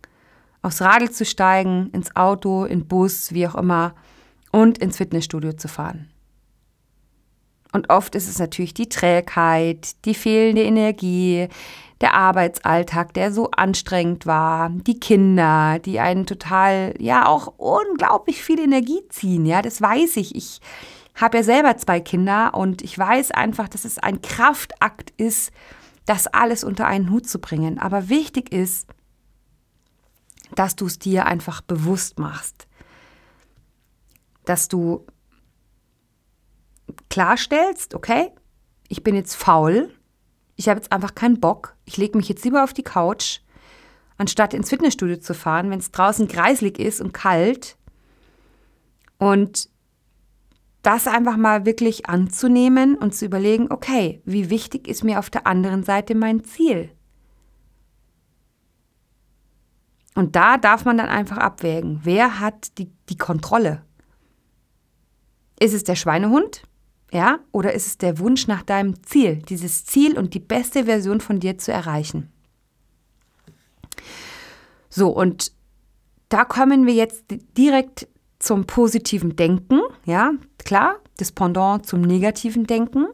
aufs 0.62 0.80
Radl 0.80 1.10
zu 1.10 1.25
steigen, 1.25 1.90
ins 1.92 2.14
Auto, 2.14 2.64
in 2.64 2.87
Bus, 2.87 3.32
wie 3.32 3.46
auch 3.49 3.56
immer, 3.56 3.94
und 4.52 4.78
ins 4.78 4.96
Fitnessstudio 4.96 5.52
zu 5.54 5.68
fahren? 5.68 6.08
Und 7.72 7.90
oft 7.90 8.14
ist 8.14 8.28
es 8.28 8.38
natürlich 8.38 8.75
die 8.75 8.88
Trägheit, 8.88 10.04
die 10.04 10.14
fehlende 10.14 10.62
Energie, 10.62 11.49
der 12.00 12.14
Arbeitsalltag, 12.14 13.14
der 13.14 13.32
so 13.32 13.50
anstrengend 13.50 14.26
war, 14.26 14.70
die 14.70 14.99
Kinder, 14.99 15.78
die 15.78 16.00
einen 16.00 16.26
total, 16.26 16.94
ja, 16.99 17.26
auch 17.26 17.54
unglaublich 17.58 18.42
viel 18.42 18.58
Energie 18.58 19.02
ziehen. 19.10 19.44
Ja, 19.46 19.62
das 19.62 19.82
weiß 19.82 20.16
ich. 20.16 20.34
Ich 20.34 20.60
habe 21.14 21.38
ja 21.38 21.42
selber 21.42 21.76
zwei 21.76 22.00
Kinder 22.00 22.54
und 22.54 22.82
ich 22.82 22.99
weiß 22.99 23.32
einfach, 23.32 23.68
dass 23.68 23.84
es 23.84 23.99
ein 23.99 24.22
Kraftakt 24.22 25.12
ist, 25.18 25.52
das 26.07 26.26
alles 26.26 26.64
unter 26.64 26.87
einen 26.87 27.11
Hut 27.11 27.28
zu 27.28 27.38
bringen. 27.38 27.78
Aber 27.78 28.09
wichtig 28.09 28.52
ist, 28.52 28.88
dass 30.54 30.76
du 30.76 30.87
es 30.87 30.99
dir 30.99 31.26
einfach 31.26 31.61
bewusst 31.61 32.19
machst. 32.19 32.66
Dass 34.45 34.69
du 34.69 35.07
klarstellst, 37.09 37.95
okay, 37.95 38.30
ich 38.88 39.02
bin 39.02 39.14
jetzt 39.14 39.37
faul, 39.37 39.95
ich 40.57 40.69
habe 40.69 40.80
jetzt 40.80 40.92
einfach 40.92 41.14
keinen 41.14 41.40
Bock, 41.40 41.76
ich 41.85 41.97
lege 41.97 42.16
mich 42.16 42.28
jetzt 42.28 42.45
lieber 42.45 42.64
auf 42.64 42.73
die 42.73 42.83
Couch, 42.83 43.40
anstatt 44.19 44.52
ins 44.52 44.69
Fitnessstudio 44.69 45.16
zu 45.19 45.35
fahren, 45.35 45.71
wenn 45.71 45.78
es 45.78 45.92
draußen 45.92 46.28
kreislig 46.28 46.78
ist 46.78 47.00
und 47.00 47.12
kalt. 47.12 47.76
Und 49.19 49.71
das 50.82 51.06
einfach 51.06 51.37
mal 51.37 51.66
wirklich 51.66 52.06
anzunehmen 52.06 52.96
und 52.96 53.14
zu 53.14 53.26
überlegen, 53.26 53.70
okay, 53.70 54.22
wie 54.25 54.50
wichtig 54.50 54.88
ist 54.88 55.04
mir 55.04 55.18
auf 55.18 55.30
der 55.30 55.46
anderen 55.46 55.82
Seite 55.82 56.14
mein 56.14 56.44
Ziel? 56.44 56.90
Und 60.14 60.37
da 60.37 60.56
darf 60.56 60.84
man 60.84 60.99
dann 60.99 61.08
einfach 61.08 61.38
abwägen, 61.38 62.00
wer 62.02 62.40
hat 62.40 62.78
die, 62.78 62.90
die 63.08 63.16
Kontrolle? 63.16 63.84
Ist 65.58 65.75
es 65.75 65.84
der 65.84 65.94
Schweinehund? 65.94 66.62
Ja? 67.12 67.40
Oder 67.52 67.75
ist 67.75 67.87
es 67.87 67.99
der 67.99 68.18
Wunsch 68.18 68.46
nach 68.46 68.62
deinem 68.62 69.02
Ziel, 69.02 69.37
dieses 69.37 69.84
Ziel 69.84 70.18
und 70.18 70.34
die 70.34 70.40
beste 70.40 70.84
Version 70.84 71.20
von 71.20 71.40
dir 71.40 71.58
zu 71.58 71.72
erreichen? 71.72 72.32
So, 74.88 75.10
und 75.10 75.52
da 76.28 76.44
kommen 76.44 76.87
wir 76.87 76.94
jetzt 76.94 77.25
direkt 77.56 78.08
zum 78.40 78.66
positiven 78.66 79.37
Denken, 79.37 79.80
ja, 80.04 80.32
klar, 80.59 80.97
das 81.18 81.30
Pendant 81.30 81.87
zum 81.87 82.00
negativen 82.00 82.66
Denken. 82.66 83.06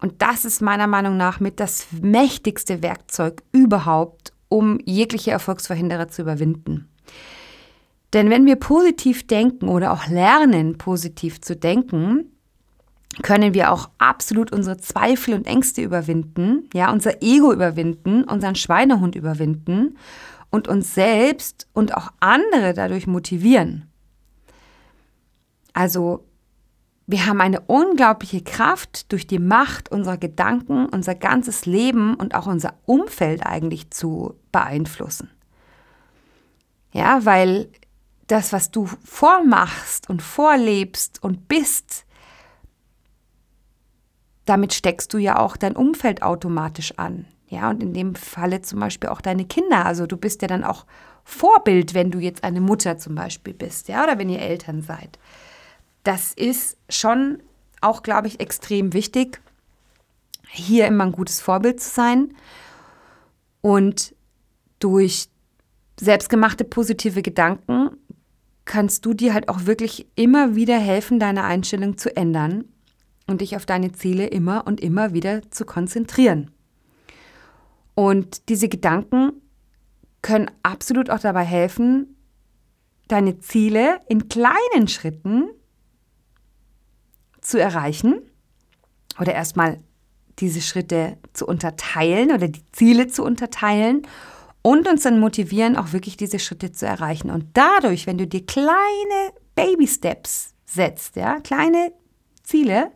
Und 0.00 0.22
das 0.22 0.44
ist 0.44 0.62
meiner 0.62 0.86
Meinung 0.86 1.16
nach 1.16 1.40
mit 1.40 1.58
das 1.58 1.86
mächtigste 2.00 2.82
Werkzeug 2.82 3.42
überhaupt, 3.50 4.32
um 4.48 4.78
jegliche 4.84 5.32
Erfolgsverhinderer 5.32 6.08
zu 6.08 6.22
überwinden. 6.22 6.86
Denn 8.12 8.30
wenn 8.30 8.46
wir 8.46 8.56
positiv 8.56 9.26
denken 9.26 9.68
oder 9.68 9.92
auch 9.92 10.06
lernen, 10.06 10.78
positiv 10.78 11.40
zu 11.40 11.56
denken, 11.56 12.30
können 13.22 13.54
wir 13.54 13.72
auch 13.72 13.88
absolut 13.98 14.52
unsere 14.52 14.76
Zweifel 14.76 15.34
und 15.34 15.46
Ängste 15.46 15.80
überwinden, 15.80 16.68
ja, 16.74 16.92
unser 16.92 17.22
Ego 17.22 17.52
überwinden, 17.52 18.24
unseren 18.24 18.54
Schweinehund 18.54 19.16
überwinden 19.16 19.96
und 20.50 20.68
uns 20.68 20.94
selbst 20.94 21.66
und 21.72 21.96
auch 21.96 22.12
andere 22.20 22.74
dadurch 22.74 23.06
motivieren. 23.06 23.86
Also 25.76 26.24
wir 27.06 27.26
haben 27.26 27.42
eine 27.42 27.60
unglaubliche 27.60 28.42
Kraft 28.42 29.12
durch 29.12 29.26
die 29.26 29.38
Macht 29.38 29.90
unserer 29.90 30.16
Gedanken, 30.16 30.86
unser 30.86 31.14
ganzes 31.14 31.66
Leben 31.66 32.14
und 32.14 32.34
auch 32.34 32.46
unser 32.46 32.72
Umfeld 32.86 33.44
eigentlich 33.44 33.90
zu 33.90 34.34
beeinflussen. 34.52 35.30
Ja, 36.92 37.26
weil 37.26 37.68
das, 38.26 38.54
was 38.54 38.70
du 38.70 38.86
vormachst 38.86 40.08
und 40.08 40.22
vorlebst 40.22 41.22
und 41.22 41.46
bist, 41.46 42.06
damit 44.46 44.72
steckst 44.72 45.12
du 45.12 45.18
ja 45.18 45.38
auch 45.38 45.58
dein 45.58 45.76
Umfeld 45.76 46.22
automatisch 46.22 46.94
an. 46.96 47.26
Ja, 47.48 47.68
und 47.68 47.82
in 47.82 47.92
dem 47.92 48.14
Falle 48.14 48.62
zum 48.62 48.80
Beispiel 48.80 49.10
auch 49.10 49.20
deine 49.20 49.44
Kinder. 49.44 49.84
Also 49.84 50.06
du 50.06 50.16
bist 50.16 50.40
ja 50.40 50.48
dann 50.48 50.64
auch 50.64 50.86
Vorbild, 51.22 51.92
wenn 51.92 52.10
du 52.10 52.18
jetzt 52.18 52.44
eine 52.44 52.62
Mutter 52.62 52.96
zum 52.96 53.14
Beispiel 53.14 53.52
bist, 53.52 53.88
ja, 53.88 54.04
oder 54.04 54.18
wenn 54.18 54.30
ihr 54.30 54.40
Eltern 54.40 54.80
seid. 54.80 55.18
Das 56.06 56.32
ist 56.34 56.76
schon 56.88 57.42
auch, 57.80 58.04
glaube 58.04 58.28
ich, 58.28 58.38
extrem 58.38 58.92
wichtig, 58.92 59.40
hier 60.48 60.86
immer 60.86 61.02
ein 61.02 61.10
gutes 61.10 61.40
Vorbild 61.40 61.80
zu 61.80 61.90
sein 61.90 62.32
und 63.60 64.14
durch 64.78 65.28
selbstgemachte 65.98 66.62
positive 66.62 67.22
Gedanken 67.22 67.90
kannst 68.64 69.04
du 69.04 69.14
dir 69.14 69.34
halt 69.34 69.48
auch 69.48 69.66
wirklich 69.66 70.06
immer 70.14 70.54
wieder 70.54 70.78
helfen, 70.78 71.18
deine 71.18 71.42
Einstellung 71.42 71.98
zu 71.98 72.16
ändern 72.16 72.66
und 73.26 73.40
dich 73.40 73.56
auf 73.56 73.66
deine 73.66 73.90
Ziele 73.90 74.28
immer 74.28 74.64
und 74.64 74.80
immer 74.80 75.12
wieder 75.12 75.50
zu 75.50 75.64
konzentrieren. 75.64 76.52
Und 77.96 78.48
diese 78.48 78.68
Gedanken 78.68 79.32
können 80.22 80.52
absolut 80.62 81.10
auch 81.10 81.18
dabei 81.18 81.42
helfen, 81.42 82.16
deine 83.08 83.40
Ziele 83.40 83.98
in 84.08 84.28
kleinen 84.28 84.86
Schritten 84.86 85.48
zu 87.46 87.60
erreichen 87.60 88.20
oder 89.20 89.34
erstmal 89.34 89.80
diese 90.38 90.60
Schritte 90.60 91.16
zu 91.32 91.46
unterteilen 91.46 92.30
oder 92.30 92.48
die 92.48 92.64
Ziele 92.72 93.06
zu 93.06 93.24
unterteilen 93.24 94.06
und 94.62 94.88
uns 94.88 95.04
dann 95.04 95.20
motivieren, 95.20 95.76
auch 95.76 95.92
wirklich 95.92 96.16
diese 96.16 96.38
Schritte 96.38 96.72
zu 96.72 96.86
erreichen. 96.86 97.30
Und 97.30 97.46
dadurch, 97.54 98.06
wenn 98.06 98.18
du 98.18 98.26
dir 98.26 98.44
kleine 98.44 98.72
Baby 99.54 99.86
Steps 99.86 100.54
setzt, 100.66 101.16
ja, 101.16 101.40
kleine 101.40 101.92
Ziele 102.42 102.90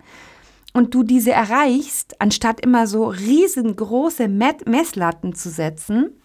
und 0.72 0.94
du 0.94 1.02
diese 1.02 1.30
erreichst, 1.30 2.20
anstatt 2.20 2.60
immer 2.60 2.86
so 2.86 3.06
riesengroße 3.06 4.28
Messlatten 4.28 5.34
zu 5.34 5.48
setzen, 5.48 6.20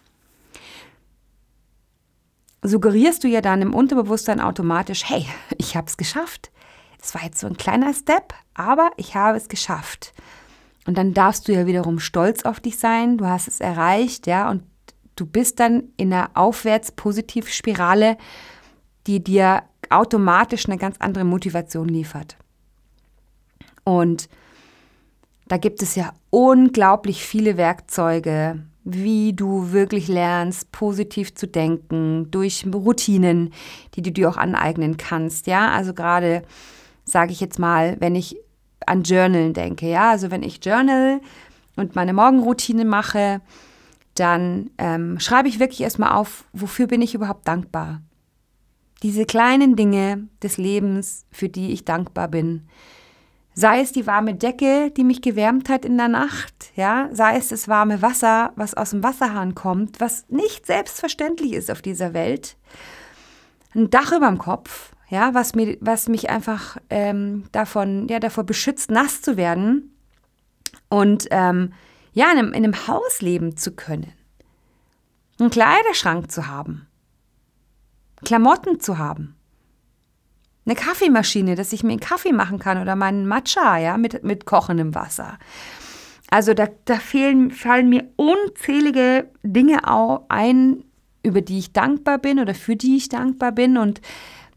suggerierst 2.62 3.22
du 3.24 3.28
ja 3.28 3.40
dann 3.40 3.62
im 3.62 3.74
Unterbewusstsein 3.74 4.40
automatisch, 4.40 5.04
hey, 5.08 5.26
ich 5.58 5.76
habe 5.76 5.86
es 5.86 5.96
geschafft. 5.96 6.50
Es 7.06 7.14
war 7.14 7.22
jetzt 7.22 7.38
so 7.38 7.46
ein 7.46 7.56
kleiner 7.56 7.94
Step, 7.94 8.34
aber 8.54 8.90
ich 8.96 9.14
habe 9.14 9.38
es 9.38 9.48
geschafft. 9.48 10.12
Und 10.86 10.98
dann 10.98 11.14
darfst 11.14 11.46
du 11.46 11.52
ja 11.52 11.64
wiederum 11.64 12.00
stolz 12.00 12.44
auf 12.44 12.58
dich 12.58 12.80
sein, 12.80 13.16
du 13.16 13.26
hast 13.26 13.46
es 13.46 13.60
erreicht, 13.60 14.26
ja, 14.26 14.50
und 14.50 14.64
du 15.14 15.24
bist 15.24 15.60
dann 15.60 15.84
in 15.96 16.12
einer 16.12 16.30
Aufwärts-Positiv-Spirale, 16.34 18.18
die 19.06 19.22
dir 19.22 19.62
automatisch 19.88 20.66
eine 20.66 20.78
ganz 20.78 20.96
andere 20.98 21.22
Motivation 21.22 21.86
liefert. 21.86 22.36
Und 23.84 24.28
da 25.46 25.58
gibt 25.58 25.82
es 25.82 25.94
ja 25.94 26.12
unglaublich 26.30 27.24
viele 27.24 27.56
Werkzeuge, 27.56 28.64
wie 28.82 29.32
du 29.32 29.70
wirklich 29.70 30.08
lernst, 30.08 30.72
positiv 30.72 31.36
zu 31.36 31.46
denken, 31.46 32.32
durch 32.32 32.66
Routinen, 32.66 33.52
die 33.94 34.02
du 34.02 34.10
dir 34.10 34.28
auch 34.28 34.36
aneignen 34.36 34.96
kannst. 34.96 35.46
Ja, 35.46 35.70
also 35.70 35.94
gerade 35.94 36.42
sage 37.06 37.32
ich 37.32 37.40
jetzt 37.40 37.58
mal, 37.58 37.96
wenn 38.00 38.14
ich 38.14 38.36
an 38.84 39.02
Journalen 39.02 39.54
denke. 39.54 39.88
Ja, 39.88 40.10
also 40.10 40.30
wenn 40.30 40.42
ich 40.42 40.62
Journal 40.62 41.20
und 41.76 41.96
meine 41.96 42.12
Morgenroutine 42.12 42.84
mache, 42.84 43.40
dann 44.14 44.70
ähm, 44.76 45.18
schreibe 45.18 45.48
ich 45.48 45.58
wirklich 45.58 45.80
erstmal 45.80 46.12
auf, 46.12 46.44
wofür 46.52 46.86
bin 46.86 47.00
ich 47.00 47.14
überhaupt 47.14 47.48
dankbar. 47.48 48.02
Diese 49.02 49.24
kleinen 49.24 49.76
Dinge 49.76 50.28
des 50.42 50.58
Lebens, 50.58 51.24
für 51.30 51.48
die 51.48 51.72
ich 51.72 51.84
dankbar 51.84 52.28
bin, 52.28 52.68
Sei 53.58 53.80
es 53.80 53.90
die 53.90 54.06
warme 54.06 54.34
Decke, 54.34 54.90
die 54.90 55.02
mich 55.02 55.22
gewärmt 55.22 55.70
hat 55.70 55.86
in 55.86 55.96
der 55.96 56.08
Nacht, 56.08 56.72
ja, 56.74 57.08
sei 57.12 57.38
es 57.38 57.48
das 57.48 57.68
warme 57.68 58.02
Wasser, 58.02 58.52
was 58.54 58.74
aus 58.74 58.90
dem 58.90 59.02
Wasserhahn 59.02 59.54
kommt, 59.54 59.98
was 59.98 60.26
nicht 60.28 60.66
selbstverständlich 60.66 61.54
ist 61.54 61.70
auf 61.70 61.80
dieser 61.80 62.12
Welt. 62.12 62.58
Ein 63.74 63.88
Dach 63.88 64.12
über 64.12 64.26
dem 64.26 64.36
Kopf, 64.36 64.92
ja, 65.08 65.34
was, 65.34 65.54
mir, 65.54 65.76
was 65.80 66.08
mich 66.08 66.30
einfach 66.30 66.78
ähm, 66.90 67.44
davon, 67.52 68.08
ja, 68.08 68.18
davor 68.18 68.44
beschützt, 68.44 68.90
nass 68.90 69.22
zu 69.22 69.36
werden 69.36 69.96
und 70.88 71.26
ähm, 71.30 71.72
ja, 72.12 72.32
in 72.32 72.38
einem, 72.38 72.48
in 72.48 72.64
einem 72.64 72.86
Haus 72.88 73.20
leben 73.20 73.56
zu 73.56 73.72
können. 73.72 74.12
Einen 75.38 75.50
Kleiderschrank 75.50 76.30
zu 76.30 76.46
haben. 76.46 76.86
Klamotten 78.24 78.80
zu 78.80 78.98
haben. 78.98 79.36
eine 80.64 80.74
Kaffeemaschine, 80.74 81.54
dass 81.54 81.72
ich 81.72 81.84
mir 81.84 81.90
einen 81.90 82.00
Kaffee 82.00 82.32
machen 82.32 82.58
kann 82.58 82.80
oder 82.80 82.96
meinen 82.96 83.28
Matcha, 83.28 83.78
ja, 83.78 83.98
mit, 83.98 84.24
mit 84.24 84.46
kochendem 84.46 84.94
Wasser. 84.94 85.38
Also 86.30 86.54
da, 86.54 86.66
da 86.86 86.96
fehlen, 86.96 87.52
fallen 87.52 87.88
mir 87.88 88.10
unzählige 88.16 89.30
Dinge 89.44 89.80
ein, 90.28 90.84
über 91.22 91.40
die 91.40 91.58
ich 91.58 91.72
dankbar 91.72 92.18
bin 92.18 92.40
oder 92.40 92.54
für 92.54 92.74
die 92.74 92.96
ich 92.96 93.08
dankbar 93.08 93.52
bin. 93.52 93.76
Und 93.76 94.00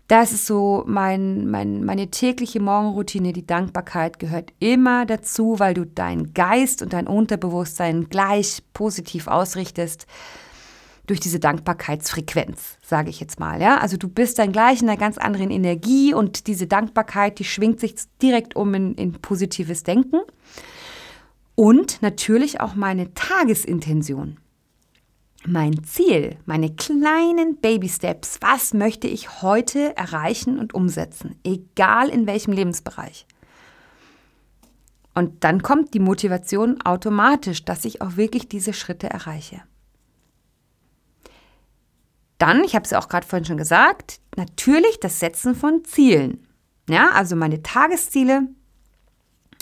das 0.10 0.34
ist 0.34 0.48
so 0.48 0.84
mein, 0.88 1.50
mein, 1.52 1.86
meine 1.86 2.10
tägliche 2.10 2.60
Morgenroutine. 2.60 3.32
Die 3.32 3.46
Dankbarkeit 3.46 4.18
gehört 4.18 4.52
immer 4.58 5.06
dazu, 5.06 5.60
weil 5.60 5.76
du 5.76 5.86
deinen 5.86 6.34
Geist 6.34 6.82
und 6.82 6.94
dein 6.94 7.06
Unterbewusstsein 7.06 8.10
gleich 8.10 8.64
positiv 8.74 9.28
ausrichtest 9.28 10.08
durch 11.06 11.20
diese 11.20 11.40
Dankbarkeitsfrequenz, 11.40 12.78
sage 12.82 13.12
ich 13.12 13.20
jetzt 13.20 13.40
mal. 13.40 13.62
Ja? 13.62 13.78
Also 13.78 13.98
du 13.98 14.10
bist 14.10 14.40
dann 14.40 14.52
gleich 14.52 14.82
in 14.82 14.90
einer 14.90 14.98
ganz 14.98 15.20
anderen 15.20 15.52
Energie 15.52 16.16
und 16.16 16.48
diese 16.48 16.66
Dankbarkeit, 16.66 17.38
die 17.38 17.44
schwingt 17.44 17.80
sich 17.80 17.94
direkt 18.20 18.56
um 18.56 18.74
in, 18.74 18.96
in 18.96 19.14
positives 19.14 19.84
Denken. 19.84 20.22
Und 21.54 22.02
natürlich 22.02 22.62
auch 22.62 22.74
meine 22.74 23.14
Tagesintention. 23.14 24.38
Mein 25.46 25.84
Ziel, 25.86 26.38
meine 26.46 26.76
kleinen 26.76 27.58
Baby 27.62 27.88
Steps, 27.88 28.40
was 28.42 28.74
möchte 28.74 29.08
ich 29.08 29.42
heute 29.42 29.96
erreichen 29.96 30.60
und 30.60 30.74
umsetzen, 30.74 31.40
egal 31.46 32.10
in 32.10 32.28
welchem 32.28 32.52
Lebensbereich. 32.52 33.26
Und 35.14 35.44
dann 35.44 35.62
kommt 35.62 35.94
die 35.94 36.00
Motivation 36.00 36.82
automatisch, 36.82 37.64
dass 37.64 37.86
ich 37.86 38.02
auch 38.02 38.18
wirklich 38.18 38.50
diese 38.50 38.74
Schritte 38.74 39.10
erreiche. 39.10 39.62
Dann, 42.38 42.64
ich 42.64 42.76
habe 42.76 42.84
es 42.84 42.92
ja 42.92 43.00
auch 43.00 43.08
gerade 43.08 43.26
vorhin 43.26 43.46
schon 43.46 43.58
gesagt, 43.58 44.20
natürlich 44.36 45.00
das 45.00 45.20
Setzen 45.20 45.56
von 45.56 45.84
Zielen. 45.86 46.48
Ja, 46.90 47.12
also 47.12 47.36
meine 47.36 47.64
Tagesziele. 47.64 48.48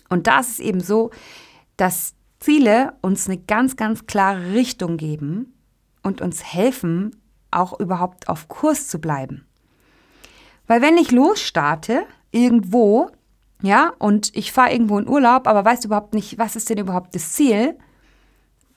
Und 0.09 0.27
da 0.27 0.39
ist 0.39 0.51
es 0.51 0.59
eben 0.59 0.79
so, 0.79 1.11
dass 1.75 2.13
Ziele 2.39 2.93
uns 3.01 3.27
eine 3.27 3.37
ganz, 3.37 3.75
ganz 3.75 4.05
klare 4.05 4.53
Richtung 4.53 4.97
geben 4.97 5.53
und 6.07 6.21
uns 6.21 6.43
helfen, 6.43 7.15
auch 7.51 7.79
überhaupt 7.79 8.29
auf 8.29 8.47
Kurs 8.47 8.87
zu 8.87 8.99
bleiben. 8.99 9.45
Weil 10.65 10.81
wenn 10.81 10.97
ich 10.97 11.11
losstarte, 11.11 12.05
irgendwo, 12.31 13.09
ja, 13.61 13.93
und 13.99 14.35
ich 14.35 14.51
fahre 14.51 14.71
irgendwo 14.71 14.97
in 14.97 15.07
Urlaub, 15.07 15.47
aber 15.47 15.63
weiß 15.63 15.85
überhaupt 15.85 16.13
nicht, 16.13 16.37
was 16.37 16.55
ist 16.55 16.69
denn 16.69 16.77
überhaupt 16.77 17.15
das 17.15 17.33
Ziel, 17.33 17.77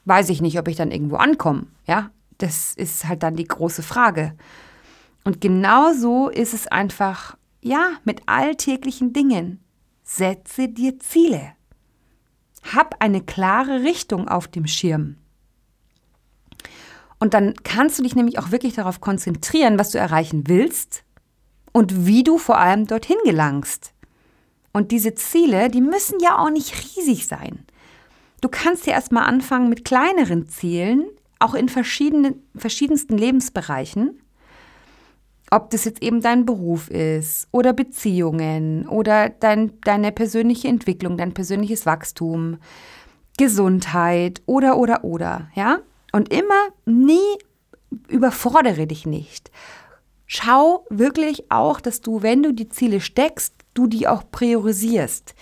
weiß 0.04 0.28
ich 0.30 0.40
nicht, 0.40 0.58
ob 0.58 0.68
ich 0.68 0.76
dann 0.76 0.90
irgendwo 0.90 1.16
ankomme, 1.16 1.66
ja. 1.86 2.10
Das 2.38 2.72
ist 2.72 3.06
halt 3.06 3.22
dann 3.22 3.36
die 3.36 3.44
große 3.44 3.82
Frage. 3.82 4.34
Und 5.24 5.42
genau 5.42 5.92
so 5.92 6.30
ist 6.30 6.54
es 6.54 6.66
einfach, 6.66 7.36
ja, 7.60 7.90
mit 8.04 8.22
alltäglichen 8.24 9.12
Dingen. 9.12 9.62
Setze 10.02 10.68
dir 10.68 10.98
Ziele. 10.98 11.52
Hab 12.74 12.96
eine 13.00 13.20
klare 13.20 13.82
Richtung 13.82 14.26
auf 14.26 14.48
dem 14.48 14.66
Schirm. 14.66 15.16
Und 17.20 17.34
dann 17.34 17.54
kannst 17.62 17.98
du 17.98 18.02
dich 18.02 18.16
nämlich 18.16 18.38
auch 18.38 18.50
wirklich 18.50 18.74
darauf 18.74 19.00
konzentrieren, 19.00 19.78
was 19.78 19.90
du 19.90 19.98
erreichen 19.98 20.44
willst 20.48 21.04
und 21.72 22.06
wie 22.06 22.24
du 22.24 22.38
vor 22.38 22.58
allem 22.58 22.86
dorthin 22.86 23.18
gelangst. 23.24 23.92
Und 24.72 24.90
diese 24.90 25.14
Ziele, 25.14 25.68
die 25.68 25.82
müssen 25.82 26.18
ja 26.20 26.38
auch 26.38 26.50
nicht 26.50 26.74
riesig 26.74 27.26
sein. 27.26 27.64
Du 28.40 28.48
kannst 28.48 28.86
ja 28.86 28.94
erstmal 28.94 29.24
anfangen 29.24 29.68
mit 29.68 29.84
kleineren 29.84 30.48
Zielen, 30.48 31.04
auch 31.38 31.54
in 31.54 31.68
verschiedenen, 31.68 32.42
verschiedensten 32.56 33.18
Lebensbereichen. 33.18 34.20
Ob 35.50 35.70
das 35.70 35.84
jetzt 35.84 36.02
eben 36.02 36.22
dein 36.22 36.46
Beruf 36.46 36.88
ist 36.88 37.48
oder 37.50 37.72
Beziehungen 37.72 38.88
oder 38.88 39.28
dein, 39.28 39.78
deine 39.80 40.12
persönliche 40.12 40.68
Entwicklung, 40.68 41.18
dein 41.18 41.34
persönliches 41.34 41.86
Wachstum, 41.86 42.58
Gesundheit 43.36 44.42
oder, 44.46 44.78
oder, 44.78 45.04
oder, 45.04 45.50
ja? 45.54 45.80
Und 46.12 46.32
immer 46.32 46.68
nie 46.84 47.38
überfordere 48.08 48.86
dich 48.86 49.06
nicht. 49.06 49.50
Schau 50.26 50.86
wirklich 50.90 51.50
auch, 51.50 51.80
dass 51.80 52.00
du, 52.00 52.22
wenn 52.22 52.42
du 52.42 52.52
die 52.52 52.68
Ziele 52.68 53.00
steckst, 53.00 53.54
du 53.74 53.86
die 53.86 54.06
auch 54.06 54.30
priorisierst. 54.30 55.34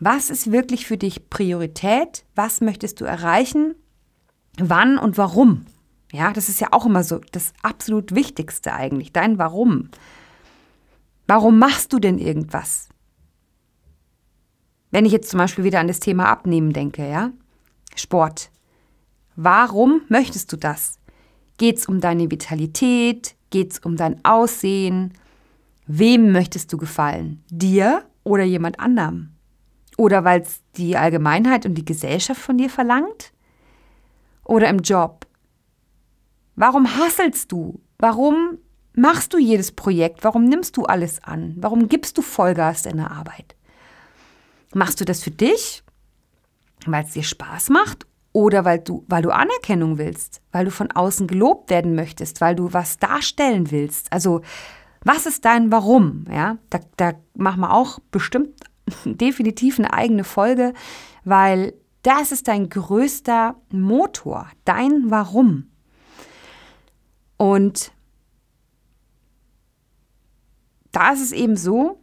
Was 0.00 0.30
ist 0.30 0.52
wirklich 0.52 0.86
für 0.86 0.98
dich 0.98 1.30
Priorität? 1.30 2.24
Was 2.34 2.60
möchtest 2.60 3.00
du 3.00 3.04
erreichen? 3.04 3.74
wann 4.58 4.98
und 4.98 5.18
warum. 5.18 5.66
Ja, 6.12 6.32
das 6.32 6.48
ist 6.48 6.60
ja 6.60 6.68
auch 6.72 6.86
immer 6.86 7.04
so 7.04 7.20
das 7.32 7.52
absolut 7.62 8.14
Wichtigste 8.14 8.74
eigentlich, 8.74 9.12
dein 9.12 9.38
Warum. 9.38 9.88
Warum 11.26 11.58
machst 11.58 11.92
du 11.92 11.98
denn 11.98 12.18
irgendwas? 12.18 12.88
Wenn 14.90 15.06
ich 15.06 15.12
jetzt 15.12 15.30
zum 15.30 15.38
Beispiel 15.38 15.64
wieder 15.64 15.80
an 15.80 15.88
das 15.88 16.00
Thema 16.00 16.28
Abnehmen 16.28 16.72
denke, 16.72 17.08
ja? 17.08 17.30
Sport. 17.96 18.50
Warum 19.36 20.02
möchtest 20.08 20.52
du 20.52 20.56
das? 20.56 20.98
Geht 21.58 21.78
es 21.78 21.86
um 21.86 22.00
deine 22.00 22.30
Vitalität? 22.30 23.34
Geht 23.50 23.72
es 23.72 23.78
um 23.78 23.96
dein 23.96 24.24
Aussehen? 24.24 25.14
Wem 25.86 26.32
möchtest 26.32 26.72
du 26.72 26.76
gefallen? 26.76 27.42
Dir 27.50 28.04
oder 28.24 28.44
jemand 28.44 28.80
anderem? 28.80 29.30
Oder 29.96 30.24
weil 30.24 30.40
es 30.40 30.62
die 30.76 30.96
Allgemeinheit 30.96 31.66
und 31.66 31.74
die 31.74 31.84
Gesellschaft 31.84 32.40
von 32.40 32.56
dir 32.56 32.70
verlangt? 32.70 33.32
oder 34.44 34.68
im 34.68 34.78
Job? 34.78 35.26
Warum 36.56 36.96
hasselst 36.96 37.50
du? 37.52 37.80
Warum 37.98 38.58
machst 38.94 39.32
du 39.32 39.38
jedes 39.38 39.72
Projekt? 39.72 40.24
Warum 40.24 40.44
nimmst 40.44 40.76
du 40.76 40.84
alles 40.84 41.22
an? 41.22 41.54
Warum 41.58 41.88
gibst 41.88 42.18
du 42.18 42.22
Vollgas 42.22 42.86
in 42.86 42.98
der 42.98 43.10
Arbeit? 43.10 43.56
Machst 44.74 45.00
du 45.00 45.04
das 45.04 45.22
für 45.22 45.30
dich, 45.30 45.82
weil 46.86 47.04
es 47.04 47.12
dir 47.12 47.22
Spaß 47.22 47.70
macht 47.70 48.06
oder 48.32 48.64
weil 48.64 48.78
du, 48.78 49.04
weil 49.08 49.22
du 49.22 49.30
Anerkennung 49.30 49.98
willst, 49.98 50.40
weil 50.52 50.64
du 50.64 50.70
von 50.70 50.90
außen 50.90 51.26
gelobt 51.26 51.70
werden 51.70 51.94
möchtest, 51.94 52.40
weil 52.40 52.54
du 52.54 52.72
was 52.72 52.98
darstellen 52.98 53.70
willst? 53.70 54.12
Also, 54.12 54.40
was 55.04 55.26
ist 55.26 55.44
dein 55.44 55.70
Warum? 55.72 56.24
Ja, 56.30 56.58
da, 56.70 56.80
da 56.96 57.12
machen 57.34 57.60
wir 57.60 57.72
auch 57.72 57.98
bestimmt 58.10 58.60
definitiv 59.04 59.78
eine 59.78 59.92
eigene 59.92 60.24
Folge, 60.24 60.72
weil 61.24 61.74
das 62.02 62.32
ist 62.32 62.48
dein 62.48 62.68
größter 62.68 63.56
Motor, 63.70 64.48
dein 64.64 65.10
Warum. 65.10 65.70
Und 67.36 67.92
da 70.92 71.12
ist 71.12 71.22
es 71.22 71.32
eben 71.32 71.56
so, 71.56 72.00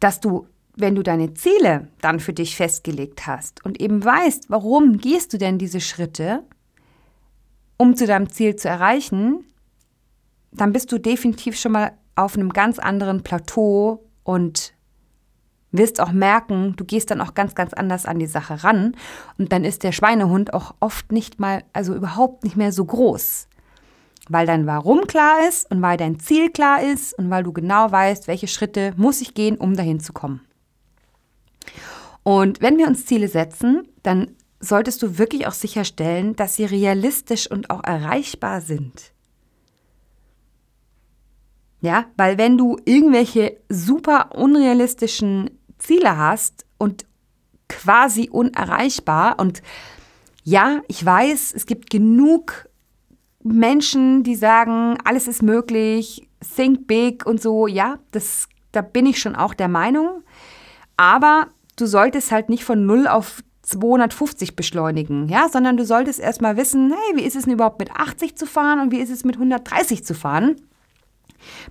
dass 0.00 0.20
du, 0.20 0.46
wenn 0.76 0.94
du 0.94 1.02
deine 1.02 1.34
Ziele 1.34 1.88
dann 2.00 2.20
für 2.20 2.32
dich 2.32 2.56
festgelegt 2.56 3.26
hast 3.26 3.64
und 3.64 3.80
eben 3.80 4.04
weißt, 4.04 4.50
warum 4.50 4.98
gehst 4.98 5.32
du 5.32 5.38
denn 5.38 5.58
diese 5.58 5.80
Schritte, 5.80 6.42
um 7.76 7.96
zu 7.96 8.06
deinem 8.06 8.28
Ziel 8.28 8.56
zu 8.56 8.68
erreichen, 8.68 9.44
dann 10.52 10.72
bist 10.72 10.90
du 10.92 10.98
definitiv 10.98 11.58
schon 11.58 11.72
mal 11.72 11.92
auf 12.16 12.36
einem 12.36 12.50
ganz 12.50 12.78
anderen 12.78 13.22
Plateau 13.22 14.04
und 14.22 14.72
wirst 15.72 16.00
auch 16.00 16.12
merken, 16.12 16.74
du 16.76 16.84
gehst 16.84 17.10
dann 17.10 17.20
auch 17.20 17.34
ganz, 17.34 17.54
ganz 17.54 17.72
anders 17.72 18.06
an 18.06 18.20
die 18.20 18.26
Sache 18.26 18.62
ran. 18.62 18.96
Und 19.38 19.52
dann 19.52 19.64
ist 19.64 19.82
der 19.82 19.90
Schweinehund 19.90 20.54
auch 20.54 20.74
oft 20.78 21.10
nicht 21.10 21.40
mal, 21.40 21.64
also 21.72 21.94
überhaupt 21.94 22.44
nicht 22.44 22.56
mehr 22.56 22.72
so 22.72 22.84
groß. 22.84 23.48
Weil 24.28 24.46
dein 24.46 24.66
Warum 24.66 25.06
klar 25.06 25.46
ist 25.48 25.70
und 25.70 25.82
weil 25.82 25.96
dein 25.96 26.20
Ziel 26.20 26.50
klar 26.50 26.80
ist 26.80 27.18
und 27.18 27.28
weil 27.28 27.42
du 27.42 27.52
genau 27.52 27.90
weißt, 27.90 28.28
welche 28.28 28.46
Schritte 28.46 28.92
muss 28.96 29.20
ich 29.20 29.34
gehen, 29.34 29.56
um 29.56 29.76
dahin 29.76 29.98
zu 29.98 30.12
kommen. 30.12 30.40
Und 32.22 32.62
wenn 32.62 32.78
wir 32.78 32.86
uns 32.86 33.06
Ziele 33.06 33.28
setzen, 33.28 33.88
dann 34.02 34.36
solltest 34.60 35.02
du 35.02 35.18
wirklich 35.18 35.46
auch 35.46 35.52
sicherstellen, 35.52 36.36
dass 36.36 36.56
sie 36.56 36.64
realistisch 36.64 37.50
und 37.50 37.70
auch 37.70 37.84
erreichbar 37.84 38.60
sind. 38.60 39.12
Ja, 41.80 42.06
weil 42.16 42.38
wenn 42.38 42.56
du 42.56 42.78
irgendwelche 42.86 43.58
super 43.68 44.34
unrealistischen 44.34 45.50
Ziele 45.78 46.16
hast 46.16 46.64
und 46.78 47.04
quasi 47.68 48.28
unerreichbar. 48.30 49.38
Und 49.38 49.62
ja, 50.42 50.80
ich 50.88 51.04
weiß, 51.04 51.52
es 51.54 51.66
gibt 51.66 51.90
genug 51.90 52.68
Menschen, 53.42 54.22
die 54.22 54.34
sagen, 54.34 54.96
alles 55.04 55.28
ist 55.28 55.42
möglich, 55.42 56.28
think 56.56 56.86
big 56.86 57.26
und 57.26 57.40
so. 57.40 57.66
Ja, 57.66 57.98
das, 58.10 58.48
da 58.72 58.80
bin 58.80 59.06
ich 59.06 59.18
schon 59.18 59.36
auch 59.36 59.54
der 59.54 59.68
Meinung. 59.68 60.22
Aber 60.96 61.48
du 61.76 61.86
solltest 61.86 62.30
halt 62.32 62.48
nicht 62.48 62.64
von 62.64 62.86
0 62.86 63.08
auf 63.08 63.42
250 63.62 64.56
beschleunigen, 64.56 65.28
ja, 65.28 65.48
sondern 65.48 65.76
du 65.76 65.84
solltest 65.84 66.20
erstmal 66.20 66.56
wissen, 66.56 66.92
hey, 66.92 67.16
wie 67.16 67.26
ist 67.26 67.36
es 67.36 67.44
denn 67.44 67.54
überhaupt 67.54 67.78
mit 67.78 67.90
80 67.90 68.36
zu 68.36 68.46
fahren 68.46 68.80
und 68.80 68.92
wie 68.92 69.00
ist 69.00 69.10
es 69.10 69.24
mit 69.24 69.36
130 69.36 70.04
zu 70.04 70.14
fahren? 70.14 70.56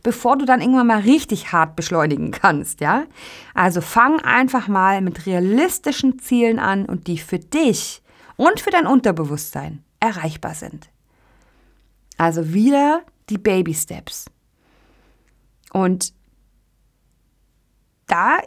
bevor 0.02 0.38
du 0.38 0.46
dann 0.46 0.62
irgendwann 0.62 0.88
mal 0.88 1.02
richtig 1.02 1.52
hart 1.52 1.76
beschleunigen 1.76 2.32
kannst, 2.32 2.82
ja? 2.82 3.06
Also 3.54 3.82
fang 3.82 4.20
einfach 4.20 4.68
mal 4.68 5.02
mit 5.02 5.26
realistischen 5.26 6.20
Zielen 6.20 6.60
an 6.60 6.86
und 6.86 7.08
die 7.08 7.18
für 7.18 7.40
dich 7.40 8.02
und 8.36 8.60
für 8.60 8.72
dein 8.72 8.88
Unterbewusstsein 8.88 9.84
erreichbar 10.00 10.56
sind. 10.56 10.90
Also 12.18 12.54
wieder 12.54 13.04
die 13.30 13.38
Baby 13.38 13.74
Steps. 13.74 14.26
Und 15.72 16.14
da 18.08 18.38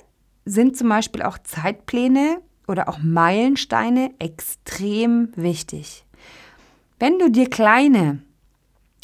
sind 0.46 0.76
zum 0.76 0.88
Beispiel 0.88 1.22
auch 1.22 1.36
Zeitpläne 1.38 2.40
oder 2.66 2.88
auch 2.88 2.98
Meilensteine 3.02 4.14
extrem 4.18 5.28
wichtig. 5.36 6.06
Wenn 6.98 7.18
du 7.18 7.30
dir 7.30 7.50
kleine 7.50 8.22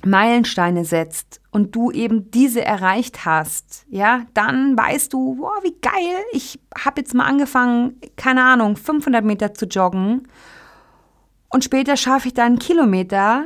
Meilensteine 0.05 0.85
setzt 0.85 1.41
und 1.51 1.77
du 1.77 1.91
eben 1.91 2.31
diese 2.31 2.65
erreicht 2.65 3.25
hast, 3.25 3.85
ja, 3.89 4.23
dann 4.35 4.77
weißt 4.79 5.13
du, 5.13 5.37
wow, 5.39 5.63
wie 5.63 5.77
geil, 5.81 6.25
ich 6.33 6.59
habe 6.77 7.03
jetzt 7.03 7.15
mal 7.15 7.27
angefangen, 7.27 8.01
keine 8.17 8.43
Ahnung, 8.43 8.77
500 8.77 9.25
Meter 9.25 9.53
zu 9.53 9.67
joggen 9.67 10.27
und 11.51 11.65
später 11.65 11.97
schaffe 11.97 12.29
ich 12.29 12.35
dann 12.35 12.47
einen 12.47 12.59
Kilometer 12.59 13.45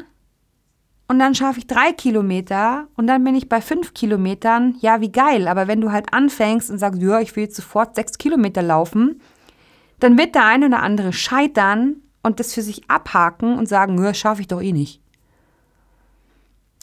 und 1.09 1.19
dann 1.19 1.35
schaffe 1.35 1.59
ich 1.59 1.67
drei 1.67 1.93
Kilometer 1.93 2.89
und 2.97 3.07
dann 3.07 3.23
bin 3.23 3.37
ich 3.37 3.49
bei 3.49 3.61
fünf 3.61 3.95
Kilometern, 3.95 4.77
ja, 4.81 5.01
wie 5.01 5.13
geil, 5.13 5.47
aber 5.47 5.69
wenn 5.69 5.81
du 5.81 5.93
halt 5.93 6.13
anfängst 6.13 6.71
und 6.71 6.79
sagst, 6.79 7.01
ja, 7.01 7.21
ich 7.21 7.37
will 7.37 7.45
jetzt 7.45 7.57
sofort 7.57 7.95
sechs 7.95 8.19
Kilometer 8.19 8.63
laufen, 8.63 9.21
dann 10.01 10.19
wird 10.19 10.35
der 10.35 10.45
eine 10.45 10.67
oder 10.67 10.83
andere 10.83 11.13
scheitern 11.13 11.97
und 12.23 12.41
das 12.41 12.55
für 12.55 12.63
sich 12.63 12.91
abhaken 12.91 13.57
und 13.57 13.69
sagen, 13.69 14.03
ja, 14.03 14.13
schaffe 14.15 14.41
ich 14.41 14.49
doch 14.49 14.61
eh 14.61 14.73
nicht. 14.73 15.01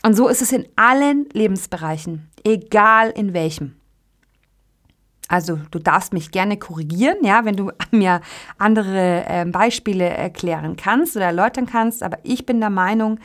Und 0.05 0.15
so 0.15 0.27
ist 0.27 0.41
es 0.41 0.51
in 0.51 0.67
allen 0.75 1.27
Lebensbereichen, 1.33 2.29
egal 2.43 3.09
in 3.09 3.33
welchem. 3.33 3.75
Also 5.29 5.59
du 5.71 5.79
darfst 5.79 6.13
mich 6.13 6.31
gerne 6.31 6.57
korrigieren, 6.57 7.17
ja, 7.23 7.45
wenn 7.45 7.55
du 7.55 7.71
mir 7.91 8.21
andere 8.57 9.25
äh, 9.27 9.45
Beispiele 9.45 10.05
erklären 10.05 10.75
kannst 10.75 11.15
oder 11.15 11.25
erläutern 11.25 11.65
kannst, 11.65 12.03
aber 12.03 12.19
ich 12.23 12.45
bin 12.45 12.59
der 12.59 12.69
Meinung, 12.69 13.19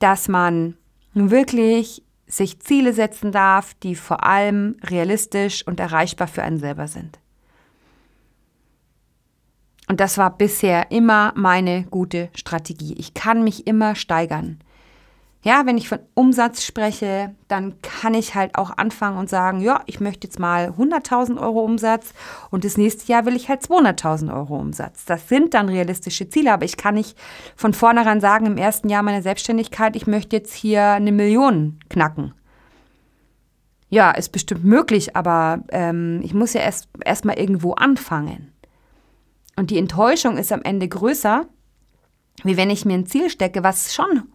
dass 0.00 0.28
man 0.28 0.76
wirklich 1.14 2.02
sich 2.26 2.60
Ziele 2.60 2.92
setzen 2.92 3.32
darf, 3.32 3.74
die 3.74 3.94
vor 3.94 4.24
allem 4.24 4.76
realistisch 4.82 5.66
und 5.66 5.80
erreichbar 5.80 6.28
für 6.28 6.42
einen 6.42 6.58
selber 6.58 6.88
sind. 6.88 7.18
Und 9.88 9.98
das 9.98 10.18
war 10.18 10.36
bisher 10.36 10.92
immer 10.92 11.32
meine 11.34 11.84
gute 11.84 12.30
Strategie. 12.36 12.94
Ich 12.94 13.14
kann 13.14 13.42
mich 13.42 13.66
immer 13.66 13.96
steigern. 13.96 14.60
Ja, 15.42 15.64
wenn 15.64 15.78
ich 15.78 15.88
von 15.88 16.00
Umsatz 16.12 16.62
spreche, 16.62 17.34
dann 17.48 17.80
kann 17.80 18.12
ich 18.12 18.34
halt 18.34 18.56
auch 18.56 18.76
anfangen 18.76 19.16
und 19.16 19.30
sagen, 19.30 19.60
ja, 19.60 19.82
ich 19.86 19.98
möchte 19.98 20.26
jetzt 20.26 20.38
mal 20.38 20.74
100.000 20.78 21.40
Euro 21.40 21.60
Umsatz 21.64 22.12
und 22.50 22.62
das 22.62 22.76
nächste 22.76 23.10
Jahr 23.10 23.24
will 23.24 23.34
ich 23.34 23.48
halt 23.48 23.62
200.000 23.62 24.34
Euro 24.34 24.58
Umsatz. 24.58 25.06
Das 25.06 25.30
sind 25.30 25.54
dann 25.54 25.70
realistische 25.70 26.28
Ziele, 26.28 26.52
aber 26.52 26.66
ich 26.66 26.76
kann 26.76 26.94
nicht 26.94 27.16
von 27.56 27.72
vornherein 27.72 28.20
sagen, 28.20 28.44
im 28.44 28.58
ersten 28.58 28.90
Jahr 28.90 29.02
meiner 29.02 29.22
Selbstständigkeit, 29.22 29.96
ich 29.96 30.06
möchte 30.06 30.36
jetzt 30.36 30.52
hier 30.52 30.84
eine 30.84 31.12
Million 31.12 31.80
knacken. 31.88 32.34
Ja, 33.88 34.10
ist 34.10 34.32
bestimmt 34.32 34.64
möglich, 34.64 35.16
aber 35.16 35.64
ähm, 35.70 36.20
ich 36.22 36.34
muss 36.34 36.52
ja 36.52 36.60
erst, 36.60 37.24
mal 37.24 37.38
irgendwo 37.38 37.72
anfangen. 37.72 38.52
Und 39.56 39.70
die 39.70 39.78
Enttäuschung 39.78 40.36
ist 40.36 40.52
am 40.52 40.62
Ende 40.62 40.86
größer, 40.86 41.46
wie 42.44 42.58
wenn 42.58 42.70
ich 42.70 42.84
mir 42.84 42.94
ein 42.94 43.06
Ziel 43.06 43.30
stecke, 43.30 43.64
was 43.64 43.94
schon 43.94 44.28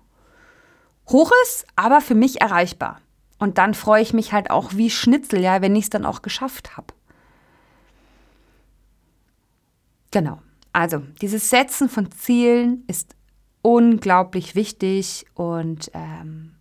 hoch 1.09 1.31
ist, 1.43 1.65
aber 1.75 2.01
für 2.01 2.15
mich 2.15 2.41
erreichbar. 2.41 3.01
Und 3.37 3.57
dann 3.57 3.73
freue 3.73 4.01
ich 4.01 4.13
mich 4.13 4.33
halt 4.33 4.49
auch 4.49 4.73
wie 4.73 4.89
Schnitzel, 4.89 5.41
ja, 5.41 5.61
wenn 5.61 5.75
ich 5.75 5.85
es 5.85 5.89
dann 5.89 6.05
auch 6.05 6.21
geschafft 6.21 6.77
habe. 6.77 6.87
Genau. 10.11 10.41
Also, 10.71 10.99
dieses 11.21 11.49
Setzen 11.49 11.89
von 11.89 12.11
Zielen 12.11 12.83
ist 12.87 13.15
unglaublich 13.61 14.55
wichtig 14.55 15.25
und 15.33 15.89
ähm, 15.93 16.51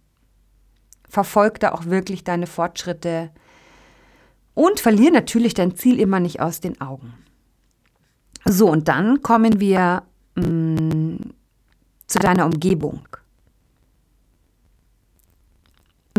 verfolg 1.08 1.60
da 1.60 1.72
auch 1.72 1.86
wirklich 1.86 2.24
deine 2.24 2.46
Fortschritte 2.46 3.30
und 4.54 4.80
verliere 4.80 5.12
natürlich 5.12 5.54
dein 5.54 5.76
Ziel 5.76 6.00
immer 6.00 6.20
nicht 6.20 6.40
aus 6.40 6.60
den 6.60 6.80
Augen. 6.80 7.14
So, 8.44 8.70
und 8.70 8.88
dann 8.88 9.22
kommen 9.22 9.60
wir 9.60 10.02
mh, 10.34 10.46
mm, 10.46 11.34
zu 12.06 12.18
deiner 12.18 12.46
Umgebung. 12.46 13.06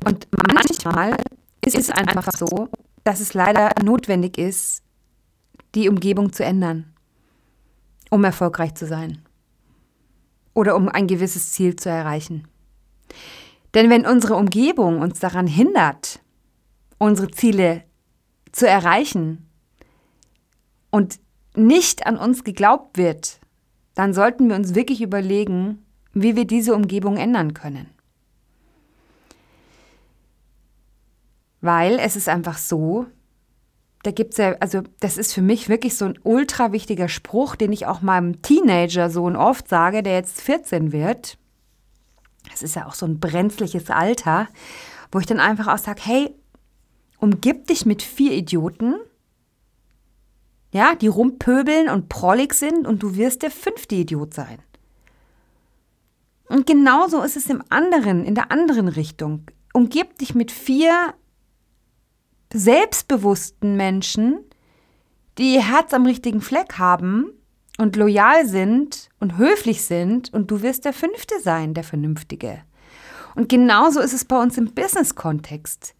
Und 0.06 0.28
manchmal 0.54 1.18
ist 1.66 1.76
es 1.76 1.90
einfach 1.90 2.32
so, 2.32 2.70
dass 3.04 3.20
es 3.20 3.34
leider 3.34 3.72
notwendig 3.84 4.38
ist, 4.38 4.84
die 5.74 5.90
Umgebung 5.90 6.32
zu 6.32 6.46
ändern, 6.46 6.94
um 8.12 8.24
erfolgreich 8.24 8.76
zu 8.76 8.86
sein 8.86 9.24
oder 10.54 10.76
um 10.76 10.90
ein 10.90 11.08
gewisses 11.08 11.52
Ziel 11.52 11.76
zu 11.76 11.90
erreichen. 11.90 12.48
Denn 13.74 13.90
wenn 13.90 14.06
unsere 14.06 14.36
Umgebung 14.36 15.02
uns 15.02 15.20
daran 15.20 15.48
hindert, 15.48 16.20
unsere 17.00 17.32
Ziele 17.32 17.84
zu 18.52 18.68
erreichen 18.68 19.50
und 20.92 21.20
nicht 21.56 22.06
an 22.06 22.18
uns 22.18 22.44
geglaubt 22.44 22.98
wird, 22.98 23.40
dann 23.96 24.14
sollten 24.14 24.50
wir 24.50 24.56
uns 24.56 24.76
wirklich 24.76 25.02
überlegen, 25.02 25.84
wie 26.14 26.36
wir 26.36 26.46
diese 26.46 26.76
Umgebung 26.76 27.18
ändern 27.18 27.56
können. 27.56 27.95
Weil 31.66 31.98
es 31.98 32.16
ist 32.16 32.30
einfach 32.30 32.60
so, 32.60 33.08
da 34.04 34.12
gibt 34.12 34.34
es 34.34 34.38
ja, 34.38 34.56
also 34.60 34.84
das 35.00 35.18
ist 35.18 35.34
für 35.34 35.42
mich 35.42 35.68
wirklich 35.68 35.98
so 35.98 36.06
ein 36.06 36.20
ultra 36.22 36.72
wichtiger 36.72 37.10
Spruch, 37.10 37.56
den 37.56 37.74
ich 37.74 37.88
auch 37.88 38.04
meinem 38.04 38.44
Teenager-Sohn 38.44 39.36
oft 39.36 39.68
sage, 39.68 40.04
der 40.04 40.14
jetzt 40.14 40.42
14 40.42 40.92
wird. 40.92 41.40
Das 42.52 42.62
ist 42.62 42.76
ja 42.76 42.86
auch 42.86 42.94
so 42.94 43.08
ein 43.08 43.20
brenzliches 43.20 43.90
Alter, 43.90 44.48
wo 45.12 45.18
ich 45.18 45.26
dann 45.26 45.40
einfach 45.40 45.68
auch 45.68 45.80
sage, 45.80 46.02
hey, 46.04 46.36
umgib 47.18 47.66
dich 47.66 47.88
mit 47.88 48.04
vier 48.04 48.34
Idioten, 48.34 48.94
ja, 50.72 50.94
die 50.94 51.08
rumpöbeln 51.08 51.90
und 51.90 52.10
prollig 52.10 52.54
sind 52.54 52.86
und 52.86 53.02
du 53.02 53.16
wirst 53.16 53.42
der 53.42 53.50
fünfte 53.50 53.96
Idiot 53.96 54.36
sein. 54.36 54.60
Und 56.48 56.68
genauso 56.68 57.24
ist 57.24 57.38
es 57.38 57.50
im 57.50 57.64
anderen, 57.70 58.24
in 58.24 58.36
der 58.36 58.52
anderen 58.52 58.88
Richtung. 58.88 59.48
Umgib 59.74 60.20
dich 60.20 60.36
mit 60.36 60.52
vier 60.52 61.16
selbstbewussten 62.56 63.76
Menschen, 63.76 64.40
die 65.38 65.56
ihr 65.56 65.68
Herz 65.68 65.94
am 65.94 66.06
richtigen 66.06 66.42
Fleck 66.42 66.78
haben 66.78 67.32
und 67.78 67.96
loyal 67.96 68.46
sind 68.48 69.10
und 69.20 69.38
höflich 69.38 69.84
sind 69.84 70.34
und 70.34 70.50
du 70.50 70.62
wirst 70.62 70.86
der 70.86 70.94
Fünfte 70.94 71.36
sein, 71.44 71.74
der 71.74 71.84
Vernünftige. 71.84 72.62
Und 73.36 73.50
genauso 73.50 74.00
ist 74.00 74.14
es 74.14 74.24
bei 74.24 74.42
uns 74.42 74.58
im 74.58 74.74
Business-Kontext. 74.74 75.94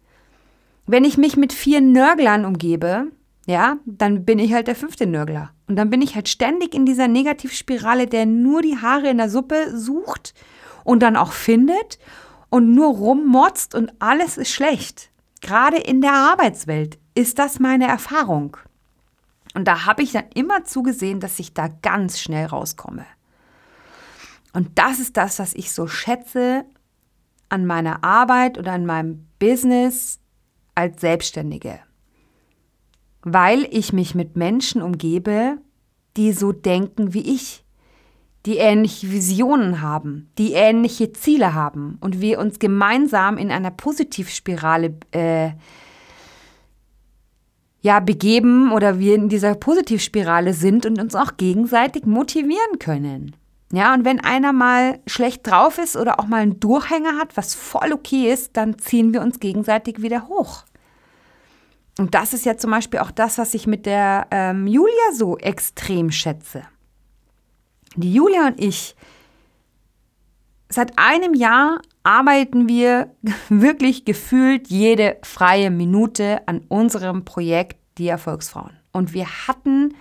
Wenn 0.86 1.04
ich 1.04 1.18
mich 1.18 1.36
mit 1.36 1.52
vier 1.52 1.82
Nörglern 1.82 2.46
umgebe, 2.46 3.08
ja, 3.46 3.76
dann 3.84 4.24
bin 4.24 4.38
ich 4.38 4.54
halt 4.54 4.68
der 4.68 4.74
fünfte 4.74 5.06
Nörgler. 5.06 5.50
Und 5.68 5.76
dann 5.76 5.90
bin 5.90 6.00
ich 6.00 6.14
halt 6.14 6.28
ständig 6.28 6.74
in 6.74 6.86
dieser 6.86 7.08
Negativspirale, 7.08 8.06
der 8.06 8.24
nur 8.24 8.62
die 8.62 8.78
Haare 8.78 9.10
in 9.10 9.18
der 9.18 9.28
Suppe 9.28 9.76
sucht 9.76 10.32
und 10.84 11.00
dann 11.00 11.16
auch 11.16 11.32
findet 11.32 11.98
und 12.48 12.74
nur 12.74 12.94
rummotzt 12.94 13.74
und 13.74 13.92
alles 13.98 14.38
ist 14.38 14.50
schlecht. 14.50 15.10
Gerade 15.46 15.76
in 15.76 16.00
der 16.00 16.12
Arbeitswelt 16.12 16.98
ist 17.14 17.38
das 17.38 17.60
meine 17.60 17.86
Erfahrung. 17.86 18.56
Und 19.54 19.68
da 19.68 19.86
habe 19.86 20.02
ich 20.02 20.10
dann 20.10 20.24
immer 20.34 20.64
zugesehen, 20.64 21.20
dass 21.20 21.38
ich 21.38 21.54
da 21.54 21.68
ganz 21.68 22.18
schnell 22.18 22.46
rauskomme. 22.46 23.06
Und 24.52 24.76
das 24.76 24.98
ist 24.98 25.16
das, 25.16 25.38
was 25.38 25.54
ich 25.54 25.72
so 25.72 25.86
schätze 25.86 26.64
an 27.48 27.64
meiner 27.64 28.02
Arbeit 28.02 28.58
oder 28.58 28.72
an 28.72 28.86
meinem 28.86 29.28
Business 29.38 30.18
als 30.74 31.00
Selbstständige. 31.00 31.78
Weil 33.22 33.68
ich 33.70 33.92
mich 33.92 34.16
mit 34.16 34.34
Menschen 34.34 34.82
umgebe, 34.82 35.58
die 36.16 36.32
so 36.32 36.50
denken 36.50 37.14
wie 37.14 37.34
ich, 37.34 37.64
die 38.46 38.58
ähnliche 38.58 39.10
Visionen 39.10 39.80
haben, 39.82 40.30
die 40.38 40.52
ähnliche 40.52 41.12
Ziele 41.12 41.52
haben 41.52 41.98
und 42.00 42.20
wir 42.20 42.38
uns 42.38 42.58
gemeinsam 42.60 43.38
in 43.38 43.50
einer 43.50 43.72
Positivspirale 43.72 44.94
äh, 45.10 45.50
ja, 47.80 48.00
begeben 48.00 48.72
oder 48.72 48.98
wir 48.98 49.14
in 49.14 49.28
dieser 49.28 49.54
Positivspirale 49.54 50.54
sind 50.54 50.86
und 50.86 51.00
uns 51.00 51.14
auch 51.14 51.36
gegenseitig 51.36 52.06
motivieren 52.06 52.78
können. 52.78 53.36
Ja, 53.72 53.92
und 53.94 54.04
wenn 54.04 54.20
einer 54.20 54.52
mal 54.52 55.00
schlecht 55.08 55.46
drauf 55.46 55.78
ist 55.78 55.96
oder 55.96 56.20
auch 56.20 56.26
mal 56.26 56.42
einen 56.42 56.60
Durchhänger 56.60 57.16
hat, 57.18 57.36
was 57.36 57.54
voll 57.54 57.92
okay 57.92 58.32
ist, 58.32 58.56
dann 58.56 58.78
ziehen 58.78 59.12
wir 59.12 59.22
uns 59.22 59.40
gegenseitig 59.40 60.02
wieder 60.02 60.28
hoch. 60.28 60.64
Und 61.98 62.14
das 62.14 62.32
ist 62.32 62.44
ja 62.44 62.56
zum 62.56 62.70
Beispiel 62.70 63.00
auch 63.00 63.10
das, 63.10 63.38
was 63.38 63.54
ich 63.54 63.66
mit 63.66 63.86
der 63.86 64.28
ähm, 64.30 64.66
Julia 64.66 65.12
so 65.14 65.36
extrem 65.38 66.12
schätze. 66.12 66.62
Die 67.96 68.12
Julia 68.12 68.46
und 68.46 68.60
ich, 68.60 68.94
seit 70.68 70.98
einem 70.98 71.34
Jahr 71.34 71.80
arbeiten 72.02 72.68
wir 72.68 73.14
wirklich 73.48 74.04
gefühlt 74.04 74.68
jede 74.68 75.16
freie 75.22 75.70
Minute 75.70 76.46
an 76.46 76.62
unserem 76.68 77.24
Projekt 77.24 77.78
Die 77.98 78.08
Erfolgsfrauen. 78.08 78.76
Und 78.92 79.14
wir 79.14 79.26
hatten 79.48 79.94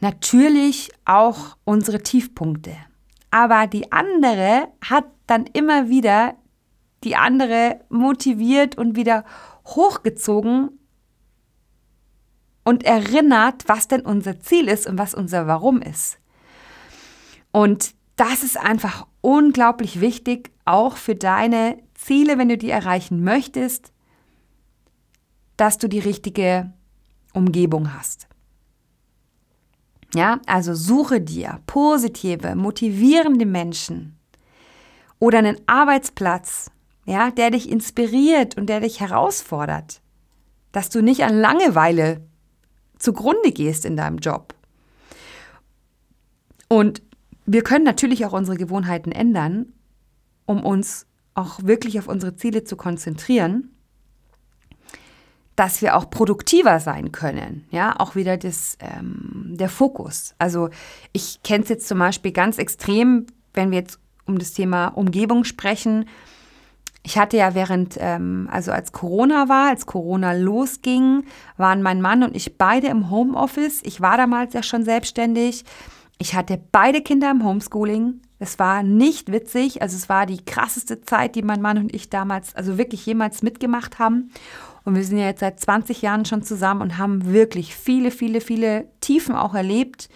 natürlich 0.00 0.90
auch 1.04 1.56
unsere 1.64 1.98
Tiefpunkte. 1.98 2.76
Aber 3.30 3.66
die 3.66 3.90
andere 3.90 4.68
hat 4.80 5.06
dann 5.26 5.46
immer 5.52 5.88
wieder 5.88 6.36
die 7.02 7.16
andere 7.16 7.80
motiviert 7.88 8.78
und 8.78 8.96
wieder 8.96 9.24
hochgezogen 9.66 10.78
und 12.64 12.84
erinnert, 12.84 13.64
was 13.66 13.88
denn 13.88 14.02
unser 14.02 14.40
Ziel 14.40 14.68
ist 14.68 14.86
und 14.86 14.98
was 14.98 15.14
unser 15.14 15.46
Warum 15.46 15.82
ist. 15.82 16.18
Und 17.54 17.94
das 18.16 18.42
ist 18.42 18.58
einfach 18.58 19.06
unglaublich 19.20 20.00
wichtig, 20.00 20.50
auch 20.64 20.96
für 20.96 21.14
deine 21.14 21.78
Ziele, 21.94 22.36
wenn 22.36 22.48
du 22.48 22.58
die 22.58 22.70
erreichen 22.70 23.22
möchtest, 23.22 23.92
dass 25.56 25.78
du 25.78 25.88
die 25.88 26.00
richtige 26.00 26.72
Umgebung 27.32 27.94
hast. 27.94 28.26
Ja, 30.16 30.40
also 30.46 30.74
suche 30.74 31.20
dir 31.20 31.60
positive, 31.66 32.56
motivierende 32.56 33.46
Menschen 33.46 34.18
oder 35.20 35.38
einen 35.38 35.60
Arbeitsplatz, 35.68 36.72
ja, 37.06 37.30
der 37.30 37.52
dich 37.52 37.70
inspiriert 37.70 38.56
und 38.56 38.66
der 38.66 38.80
dich 38.80 38.98
herausfordert, 38.98 40.00
dass 40.72 40.90
du 40.90 41.02
nicht 41.02 41.22
an 41.22 41.38
Langeweile 41.38 42.26
zugrunde 42.98 43.52
gehst 43.52 43.84
in 43.84 43.96
deinem 43.96 44.18
Job. 44.18 44.56
Und 46.66 47.00
wir 47.46 47.62
können 47.62 47.84
natürlich 47.84 48.24
auch 48.26 48.32
unsere 48.32 48.56
Gewohnheiten 48.56 49.12
ändern, 49.12 49.72
um 50.46 50.64
uns 50.64 51.06
auch 51.34 51.62
wirklich 51.62 51.98
auf 51.98 52.08
unsere 52.08 52.36
Ziele 52.36 52.64
zu 52.64 52.76
konzentrieren, 52.76 53.70
dass 55.56 55.82
wir 55.82 55.96
auch 55.96 56.10
produktiver 56.10 56.80
sein 56.80 57.12
können. 57.12 57.66
Ja, 57.70 57.98
auch 57.98 58.14
wieder 58.14 58.36
das, 58.36 58.76
ähm, 58.80 59.54
der 59.56 59.68
Fokus. 59.68 60.34
Also 60.38 60.70
ich 61.12 61.42
kenne 61.42 61.62
es 61.64 61.68
jetzt 61.68 61.88
zum 61.88 61.98
Beispiel 61.98 62.32
ganz 62.32 62.58
extrem, 62.58 63.26
wenn 63.52 63.70
wir 63.70 63.78
jetzt 63.78 63.98
um 64.26 64.38
das 64.38 64.52
Thema 64.52 64.88
Umgebung 64.88 65.44
sprechen. 65.44 66.08
Ich 67.02 67.18
hatte 67.18 67.36
ja 67.36 67.54
während, 67.54 67.96
ähm, 68.00 68.48
also 68.50 68.72
als 68.72 68.92
Corona 68.92 69.48
war, 69.48 69.68
als 69.68 69.86
Corona 69.86 70.32
losging, 70.32 71.24
waren 71.56 71.82
mein 71.82 72.00
Mann 72.00 72.22
und 72.22 72.34
ich 72.34 72.56
beide 72.56 72.88
im 72.88 73.10
Homeoffice. 73.10 73.82
Ich 73.84 74.00
war 74.00 74.16
damals 74.16 74.54
ja 74.54 74.62
schon 74.62 74.84
selbstständig. 74.84 75.64
Ich 76.18 76.34
hatte 76.34 76.60
beide 76.72 77.02
Kinder 77.02 77.30
im 77.30 77.44
Homeschooling. 77.44 78.20
Es 78.38 78.58
war 78.58 78.82
nicht 78.82 79.32
witzig. 79.32 79.82
Also 79.82 79.96
es 79.96 80.08
war 80.08 80.26
die 80.26 80.44
krasseste 80.44 81.00
Zeit, 81.00 81.34
die 81.34 81.42
mein 81.42 81.60
Mann 81.60 81.78
und 81.78 81.94
ich 81.94 82.10
damals, 82.10 82.54
also 82.54 82.78
wirklich 82.78 83.04
jemals 83.06 83.42
mitgemacht 83.42 83.98
haben. 83.98 84.30
Und 84.84 84.96
wir 84.96 85.04
sind 85.04 85.18
ja 85.18 85.26
jetzt 85.26 85.40
seit 85.40 85.58
20 85.58 86.02
Jahren 86.02 86.24
schon 86.24 86.42
zusammen 86.42 86.82
und 86.82 86.98
haben 86.98 87.32
wirklich 87.32 87.74
viele, 87.74 88.10
viele, 88.10 88.40
viele 88.40 88.88
Tiefen 89.00 89.34
auch 89.34 89.54
erlebt. 89.54 90.08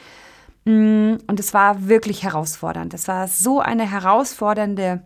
Mm, 0.65 1.15
und 1.27 1.41
es 1.41 1.55
war 1.55 1.89
wirklich 1.89 2.23
herausfordernd. 2.23 2.93
Es 2.93 3.09
war 3.09 3.29
so 3.29 3.61
eine 3.61 3.91
herausfordernde 3.91 5.03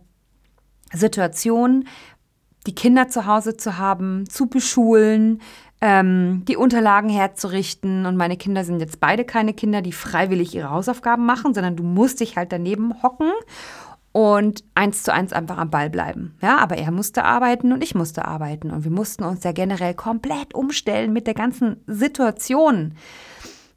Situation, 0.91 1.87
die 2.67 2.75
Kinder 2.75 3.07
zu 3.07 3.25
Hause 3.25 3.57
zu 3.57 3.77
haben, 3.77 4.29
zu 4.29 4.47
beschulen, 4.47 5.41
ähm, 5.83 6.43
die 6.47 6.55
Unterlagen 6.55 7.09
herzurichten. 7.09 8.05
Und 8.05 8.15
meine 8.15 8.37
Kinder 8.37 8.63
sind 8.63 8.79
jetzt 8.79 9.01
beide 9.01 9.25
keine 9.25 9.53
Kinder, 9.53 9.81
die 9.81 9.91
freiwillig 9.91 10.55
ihre 10.55 10.69
Hausaufgaben 10.69 11.25
machen, 11.25 11.53
sondern 11.53 11.75
du 11.75 11.83
musst 11.83 12.21
dich 12.21 12.37
halt 12.37 12.53
daneben 12.53 13.03
hocken 13.03 13.29
und 14.13 14.63
eins 14.75 15.03
zu 15.03 15.11
eins 15.11 15.33
einfach 15.33 15.57
am 15.57 15.69
Ball 15.69 15.89
bleiben. 15.89 16.35
Ja, 16.41 16.59
aber 16.59 16.77
er 16.77 16.91
musste 16.91 17.25
arbeiten 17.25 17.73
und 17.73 17.83
ich 17.83 17.95
musste 17.95 18.23
arbeiten. 18.23 18.71
Und 18.71 18.85
wir 18.85 18.91
mussten 18.91 19.25
uns 19.25 19.43
ja 19.43 19.51
generell 19.51 19.93
komplett 19.93 20.55
umstellen 20.55 21.11
mit 21.11 21.27
der 21.27 21.33
ganzen 21.33 21.83
Situation 21.85 22.95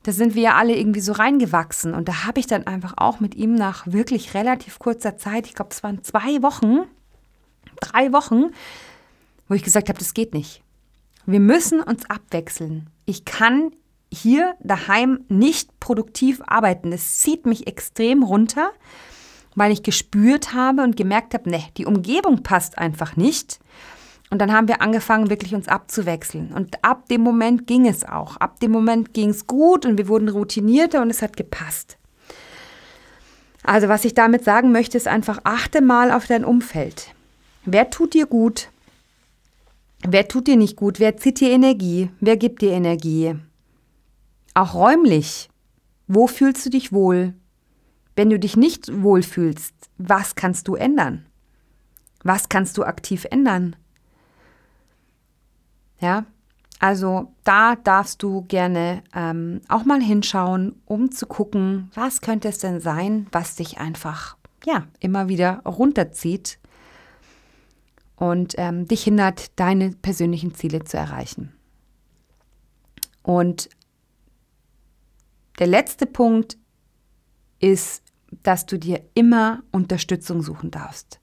da 0.04 0.12
sind 0.12 0.36
wir 0.36 0.42
ja 0.42 0.54
alle 0.54 0.76
irgendwie 0.76 1.00
so 1.00 1.10
reingewachsen. 1.10 1.92
Und 1.92 2.06
da 2.06 2.26
habe 2.26 2.38
ich 2.38 2.46
dann 2.46 2.64
einfach 2.68 2.94
auch 2.96 3.18
mit 3.18 3.34
ihm 3.34 3.56
nach 3.56 3.88
wirklich 3.88 4.34
relativ 4.34 4.78
kurzer 4.78 5.16
Zeit, 5.16 5.48
ich 5.48 5.54
glaube, 5.54 5.70
es 5.72 5.82
waren 5.82 6.04
zwei 6.04 6.42
Wochen, 6.42 6.82
drei 7.80 8.12
Wochen, 8.12 8.52
wo 9.48 9.54
ich 9.54 9.64
gesagt 9.64 9.88
habe, 9.88 9.98
das 9.98 10.14
geht 10.14 10.32
nicht. 10.32 10.62
Wir 11.26 11.40
müssen 11.40 11.80
uns 11.80 12.08
abwechseln. 12.08 12.88
Ich 13.04 13.24
kann 13.24 13.72
hier 14.12 14.54
daheim 14.60 15.24
nicht 15.28 15.78
produktiv 15.80 16.40
arbeiten. 16.46 16.92
Es 16.92 17.18
zieht 17.18 17.46
mich 17.46 17.66
extrem 17.66 18.22
runter, 18.22 18.70
weil 19.56 19.72
ich 19.72 19.82
gespürt 19.82 20.54
habe 20.54 20.82
und 20.82 20.96
gemerkt 20.96 21.34
habe, 21.34 21.50
ne, 21.50 21.64
die 21.76 21.86
Umgebung 21.86 22.44
passt 22.44 22.78
einfach 22.78 23.16
nicht. 23.16 23.58
Und 24.30 24.40
dann 24.40 24.52
haben 24.52 24.68
wir 24.68 24.82
angefangen, 24.82 25.30
wirklich 25.30 25.54
uns 25.54 25.68
abzuwechseln. 25.68 26.52
Und 26.52 26.84
ab 26.84 27.08
dem 27.08 27.22
Moment 27.22 27.66
ging 27.66 27.86
es 27.86 28.04
auch. 28.04 28.36
Ab 28.36 28.60
dem 28.60 28.70
Moment 28.70 29.12
ging 29.12 29.30
es 29.30 29.46
gut 29.46 29.84
und 29.84 29.98
wir 29.98 30.08
wurden 30.08 30.28
routinierter 30.28 31.02
und 31.02 31.10
es 31.10 31.22
hat 31.22 31.36
gepasst. 31.36 31.96
Also 33.62 33.88
was 33.88 34.04
ich 34.04 34.14
damit 34.14 34.44
sagen 34.44 34.70
möchte, 34.70 34.96
ist 34.96 35.08
einfach, 35.08 35.40
achte 35.42 35.80
mal 35.80 36.12
auf 36.12 36.26
dein 36.26 36.44
Umfeld. 36.44 37.14
Wer 37.64 37.90
tut 37.90 38.14
dir 38.14 38.26
gut? 38.26 38.68
Wer 40.04 40.28
tut 40.28 40.46
dir 40.46 40.56
nicht 40.56 40.76
gut? 40.76 41.00
Wer 41.00 41.16
zieht 41.16 41.40
dir 41.40 41.50
Energie? 41.50 42.10
Wer 42.20 42.36
gibt 42.36 42.62
dir 42.62 42.72
Energie? 42.72 43.34
Auch 44.54 44.74
räumlich. 44.74 45.48
Wo 46.06 46.26
fühlst 46.26 46.64
du 46.66 46.70
dich 46.70 46.92
wohl? 46.92 47.34
Wenn 48.14 48.30
du 48.30 48.38
dich 48.38 48.56
nicht 48.56 49.02
wohl 49.02 49.22
fühlst, 49.22 49.74
was 49.98 50.34
kannst 50.34 50.68
du 50.68 50.74
ändern? 50.74 51.26
Was 52.22 52.48
kannst 52.48 52.78
du 52.78 52.84
aktiv 52.84 53.26
ändern? 53.30 53.76
Ja, 56.00 56.24
also 56.78 57.32
da 57.44 57.76
darfst 57.76 58.22
du 58.22 58.42
gerne 58.42 59.02
ähm, 59.14 59.60
auch 59.68 59.84
mal 59.84 60.00
hinschauen, 60.00 60.80
um 60.84 61.10
zu 61.10 61.26
gucken, 61.26 61.90
was 61.94 62.20
könnte 62.20 62.48
es 62.48 62.58
denn 62.58 62.80
sein, 62.80 63.26
was 63.32 63.56
dich 63.56 63.78
einfach 63.78 64.36
ja 64.64 64.86
immer 65.00 65.28
wieder 65.28 65.62
runterzieht 65.64 66.58
und 68.16 68.54
ähm, 68.56 68.86
dich 68.86 69.04
hindert, 69.04 69.58
deine 69.58 69.90
persönlichen 69.90 70.54
Ziele 70.54 70.84
zu 70.84 70.96
erreichen. 70.96 71.52
Und 73.22 73.68
der 75.58 75.66
letzte 75.66 76.06
Punkt 76.06 76.56
ist, 77.58 78.02
dass 78.42 78.66
du 78.66 78.78
dir 78.78 79.02
immer 79.14 79.62
Unterstützung 79.70 80.42
suchen 80.42 80.70
darfst. 80.70 81.20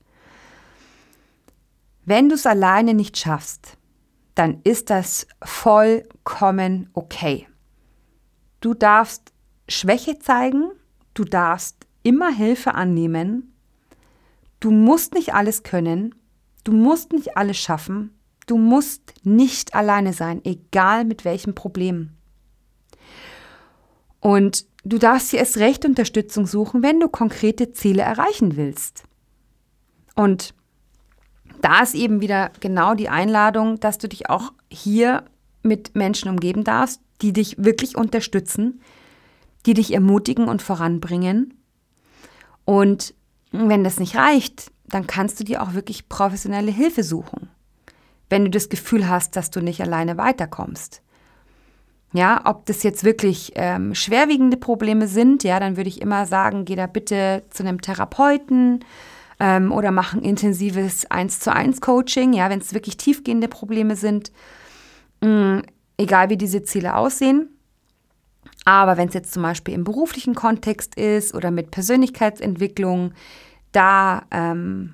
Wenn 2.06 2.30
du 2.30 2.36
es 2.36 2.46
alleine 2.46 2.94
nicht 2.94 3.18
schaffst, 3.18 3.78
dann 4.36 4.62
ist 4.64 4.90
das 4.90 5.28
vollkommen 5.44 6.90
okay. 6.94 7.48
Du 8.62 8.74
darfst 8.74 9.32
Schwäche 9.70 10.20
zeigen, 10.20 10.72
du 11.14 11.24
darfst 11.24 11.88
immer 12.02 12.32
Hilfe 12.32 12.74
annehmen, 12.74 13.54
du 14.60 14.72
musst 14.72 15.14
nicht 15.14 15.34
alles 15.34 15.64
können, 15.64 16.16
du 16.64 16.72
musst 16.72 17.14
nicht 17.14 17.38
alles 17.38 17.58
schaffen, 17.58 18.18
du 18.48 18.58
musst 18.58 19.14
nicht 19.24 19.74
alleine 19.74 20.14
sein, 20.14 20.42
egal 20.44 21.06
mit 21.06 21.26
welchem 21.26 21.56
Problem. 21.56 22.12
Und 24.20 24.66
du 24.86 24.98
darfst 24.98 25.34
dir 25.34 25.40
erst 25.40 25.58
recht 25.58 25.86
Unterstützung 25.86 26.48
suchen, 26.48 26.84
wenn 26.84 27.00
du 27.00 27.10
konkrete 27.10 27.74
Ziele 27.74 28.04
erreichen 28.04 28.56
willst. 28.56 29.04
Und 30.16 30.54
da 31.62 31.82
ist 31.82 31.96
eben 31.96 32.22
wieder 32.22 32.52
genau 32.60 32.94
die 32.94 33.10
Einladung, 33.10 33.80
dass 33.80 33.98
du 33.98 34.08
dich 34.08 34.30
auch 34.30 34.54
hier 34.70 35.26
mit 35.62 35.96
Menschen 35.96 36.30
umgeben 36.30 36.64
darfst, 36.64 37.02
die 37.22 37.34
dich 37.34 37.56
wirklich 37.58 37.96
unterstützen, 37.96 38.82
die 39.66 39.74
dich 39.74 39.94
ermutigen 39.94 40.50
und 40.50 40.62
voranbringen. 40.62 41.54
Und 42.66 43.14
wenn 43.52 43.84
das 43.84 44.00
nicht 44.00 44.16
reicht, 44.16 44.72
dann 44.94 45.08
kannst 45.08 45.40
du 45.40 45.44
dir 45.44 45.62
auch 45.62 45.74
wirklich 45.74 46.10
professionelle 46.10 46.72
Hilfe 46.72 47.04
suchen, 47.04 47.50
wenn 48.30 48.46
du 48.46 48.52
das 48.52 48.70
Gefühl 48.70 49.08
hast, 49.08 49.36
dass 49.36 49.52
du 49.52 49.62
nicht 49.62 49.82
alleine 49.82 50.18
weiterkommst. 50.18 51.02
Ja, 52.14 52.42
ob 52.46 52.68
das 52.68 52.84
jetzt 52.84 53.04
wirklich 53.04 53.54
ähm, 53.56 53.96
schwerwiegende 53.96 54.58
Probleme 54.58 55.08
sind, 55.08 55.44
ja, 55.44 55.60
dann 55.60 55.78
würde 55.78 55.90
ich 55.90 56.00
immer 56.02 56.28
sagen, 56.28 56.64
geh 56.66 56.76
da 56.76 56.86
bitte 56.86 57.44
zu 57.50 57.64
einem 57.64 57.82
Therapeuten, 57.82 58.86
ähm, 59.40 59.72
oder 59.72 59.92
machen 59.92 60.22
intensives 60.22 61.10
1 61.10 61.40
zu 61.40 61.54
1 61.54 61.82
Coaching, 61.82 62.34
ja, 62.34 62.50
wenn 62.50 62.60
es 62.60 62.74
wirklich 62.74 62.98
tiefgehende 62.98 63.48
Probleme 63.48 63.96
sind, 63.96 64.32
mh, 65.22 65.28
mm, 65.58 65.62
egal 65.98 66.30
wie 66.30 66.38
diese 66.38 66.64
Ziele 66.64 66.96
aussehen. 66.96 67.50
Aber 68.66 68.96
wenn 68.98 69.10
es 69.10 69.14
jetzt 69.14 69.34
zum 69.34 69.44
Beispiel 69.44 69.74
im 69.74 69.84
beruflichen 69.84 70.36
Kontext 70.36 70.96
ist 70.96 71.34
oder 71.34 71.52
mit 71.52 71.72
Persönlichkeitsentwicklung, 71.72 73.14
da 73.74 74.24
ähm, 74.32 74.94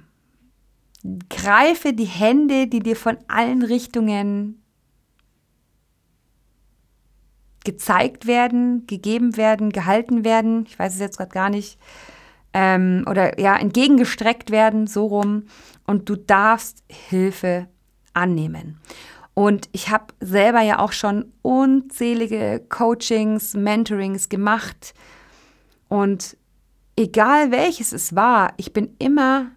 greife 1.30 1.94
die 1.94 2.06
Hände, 2.06 2.68
die 2.68 2.80
dir 2.80 2.96
von 2.96 3.18
allen 3.28 3.64
Richtungen 3.64 4.64
gezeigt 7.64 8.26
werden, 8.26 8.88
gegeben 8.88 9.38
werden, 9.38 9.72
gehalten 9.72 10.24
werden. 10.24 10.66
Ich 10.68 10.80
weiß 10.80 10.94
es 10.94 11.00
jetzt 11.00 11.18
gerade 11.18 11.32
gar 11.32 11.50
nicht 11.50 11.78
ähm, 12.54 13.06
oder 13.08 13.40
ja, 13.40 13.56
entgegengestreckt 13.58 14.52
werden, 14.52 14.88
so 14.88 15.06
rum. 15.06 15.44
Und 15.86 16.10
du 16.10 16.16
darfst 16.16 16.84
Hilfe 16.88 17.68
annehmen. 18.14 18.80
Und 19.34 19.70
ich 19.72 19.90
habe 19.90 20.14
selber 20.20 20.62
ja 20.62 20.80
auch 20.80 20.92
schon 20.92 21.32
unzählige 21.42 22.62
Coachings, 22.70 23.54
Mentorings 23.54 24.30
gemacht. 24.30 24.94
Und 25.88 26.36
egal 27.00 27.52
welches 27.52 27.94
es 27.94 28.14
war, 28.14 28.54
ich 28.58 28.74
bin 28.74 28.96
immer 29.00 29.52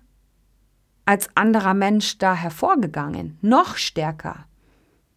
als 1.05 1.28
anderer 1.34 1.74
Mensch 1.74 2.16
da 2.18 2.34
hervorgegangen, 2.34 3.36
noch 3.43 3.76
stärker. 3.76 4.47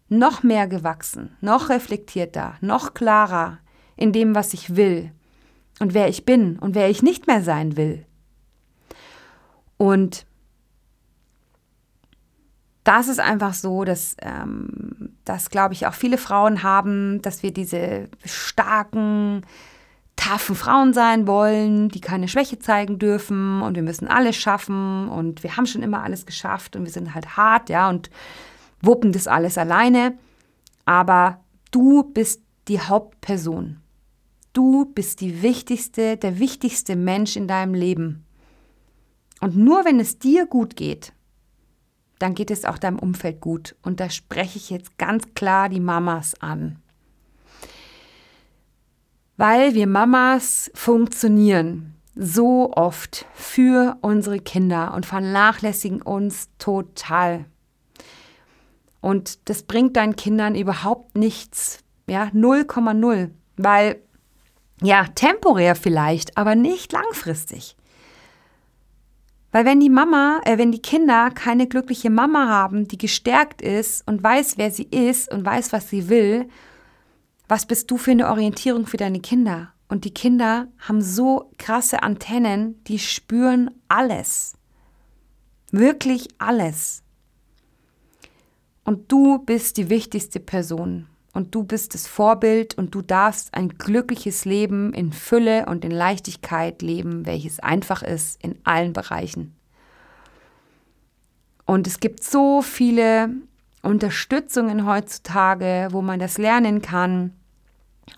noch 0.07 0.43
mehr 0.43 0.67
gewachsen, 0.67 1.35
noch 1.41 1.69
reflektierter, 1.69 2.57
noch 2.61 2.93
klarer 2.93 3.57
in 3.95 4.11
dem, 4.11 4.35
was 4.35 4.53
ich 4.53 4.75
will 4.75 5.11
und 5.79 5.93
wer 5.93 6.07
ich 6.09 6.25
bin 6.25 6.59
und 6.59 6.75
wer 6.75 6.89
ich 6.89 7.01
nicht 7.01 7.27
mehr 7.27 7.41
sein 7.41 7.75
will. 7.75 8.05
Und 9.77 10.25
das 12.83 13.07
ist 13.07 13.19
einfach 13.19 13.55
so, 13.55 13.83
dass 13.83 14.15
ähm, 14.21 15.15
das, 15.25 15.49
glaube 15.49 15.73
ich, 15.73 15.87
auch 15.87 15.95
viele 15.95 16.19
Frauen 16.19 16.61
haben, 16.61 17.21
dass 17.23 17.41
wir 17.41 17.51
diese 17.51 18.07
starken, 18.23 19.41
taffen 20.15 20.55
Frauen 20.55 20.93
sein 20.93 21.27
wollen, 21.27 21.89
die 21.89 22.01
keine 22.01 22.27
Schwäche 22.27 22.59
zeigen 22.59 22.99
dürfen 22.99 23.61
und 23.61 23.75
wir 23.75 23.83
müssen 23.83 24.07
alles 24.07 24.35
schaffen 24.35 25.09
und 25.09 25.43
wir 25.43 25.57
haben 25.57 25.65
schon 25.65 25.83
immer 25.83 26.03
alles 26.03 26.25
geschafft 26.25 26.75
und 26.75 26.85
wir 26.85 26.91
sind 26.91 27.13
halt 27.13 27.37
hart, 27.37 27.69
ja, 27.69 27.89
und 27.89 28.09
wuppen 28.81 29.11
das 29.11 29.27
alles 29.27 29.57
alleine. 29.57 30.17
Aber 30.85 31.41
du 31.71 32.03
bist 32.03 32.41
die 32.67 32.79
Hauptperson. 32.79 33.81
Du 34.53 34.85
bist 34.85 35.21
die 35.21 35.41
wichtigste, 35.41 36.17
der 36.17 36.39
wichtigste 36.39 36.95
Mensch 36.95 37.35
in 37.35 37.47
deinem 37.47 37.73
Leben. 37.73 38.25
Und 39.41 39.57
nur 39.57 39.83
wenn 39.83 39.99
es 39.99 40.17
dir 40.17 40.45
gut 40.45 40.75
geht, 40.75 41.11
dann 42.19 42.33
geht 42.33 42.51
es 42.51 42.63
auch 42.63 42.77
deinem 42.77 42.99
Umfeld 42.99 43.41
gut. 43.41 43.75
Und 43.81 43.99
da 43.99 44.09
spreche 44.09 44.57
ich 44.57 44.69
jetzt 44.69 44.97
ganz 44.97 45.33
klar 45.33 45.67
die 45.67 45.81
Mamas 45.81 46.39
an. 46.41 46.81
Weil 49.37 49.73
wir 49.73 49.87
Mamas 49.87 50.71
funktionieren 50.73 51.95
so 52.15 52.71
oft 52.73 53.25
für 53.33 53.97
unsere 54.01 54.39
Kinder 54.39 54.93
und 54.93 55.05
vernachlässigen 55.05 56.01
uns 56.01 56.49
total. 56.57 57.45
Und 59.01 59.49
das 59.49 59.63
bringt 59.63 59.97
deinen 59.97 60.15
Kindern 60.15 60.55
überhaupt 60.55 61.17
nichts, 61.17 61.79
ja, 62.07 62.31
0,0, 62.33 63.29
weil, 63.57 64.01
ja, 64.81 65.05
temporär 65.13 65.75
vielleicht, 65.75 66.37
aber 66.37 66.55
nicht 66.55 66.93
langfristig. 66.93 67.75
Weil 69.51 69.65
wenn 69.65 69.79
die 69.79 69.89
Mama, 69.89 70.41
äh, 70.45 70.57
wenn 70.57 70.71
die 70.71 70.81
Kinder 70.81 71.29
keine 71.31 71.67
glückliche 71.67 72.09
Mama 72.09 72.47
haben, 72.47 72.87
die 72.87 72.97
gestärkt 72.97 73.61
ist 73.61 74.07
und 74.07 74.23
weiß, 74.23 74.57
wer 74.57 74.71
sie 74.71 74.83
ist 74.83 75.31
und 75.31 75.45
weiß, 75.45 75.71
was 75.71 75.89
sie 75.89 76.09
will, 76.09 76.49
was 77.47 77.65
bist 77.65 77.91
du 77.91 77.97
für 77.97 78.11
eine 78.11 78.29
Orientierung 78.29 78.87
für 78.87 78.97
deine 78.97 79.19
Kinder? 79.19 79.73
Und 79.87 80.05
die 80.05 80.13
Kinder 80.13 80.67
haben 80.79 81.01
so 81.01 81.51
krasse 81.57 82.01
Antennen, 82.01 82.83
die 82.85 82.99
spüren 82.99 83.69
alles. 83.87 84.55
Wirklich 85.71 86.27
alles. 86.37 87.03
Und 88.83 89.11
du 89.11 89.39
bist 89.39 89.77
die 89.77 89.89
wichtigste 89.89 90.39
Person. 90.39 91.07
Und 91.33 91.53
du 91.53 91.63
bist 91.63 91.93
das 91.93 92.07
Vorbild 92.07 92.77
und 92.77 92.95
du 92.95 93.01
darfst 93.01 93.53
ein 93.53 93.69
glückliches 93.69 94.45
Leben 94.45 94.93
in 94.93 95.11
Fülle 95.11 95.65
und 95.65 95.83
in 95.83 95.91
Leichtigkeit 95.91 96.81
leben, 96.81 97.25
welches 97.25 97.59
einfach 97.59 98.03
ist 98.03 98.41
in 98.41 98.57
allen 98.63 98.93
Bereichen. 98.93 99.53
Und 101.65 101.87
es 101.87 101.99
gibt 101.99 102.23
so 102.23 102.61
viele 102.61 103.31
Unterstützungen 103.85 104.85
heutzutage, 104.85 105.87
wo 105.91 106.01
man 106.01 106.19
das 106.19 106.37
lernen 106.37 106.81
kann. 106.81 107.33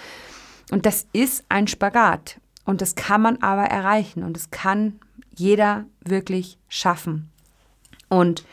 Und 0.71 0.85
das 0.85 1.07
ist 1.15 1.47
ein 1.49 1.67
Spagat. 1.67 2.43
Und 2.67 2.83
das 2.83 2.95
kann 2.95 3.23
man 3.23 3.43
aber 3.43 3.63
erreichen. 3.63 4.23
Und 4.23 4.37
das 4.37 4.51
kann 4.51 5.01
jeder 5.35 5.87
wirklich 6.05 6.59
schaffen. 6.69 7.30
Und 8.11 8.45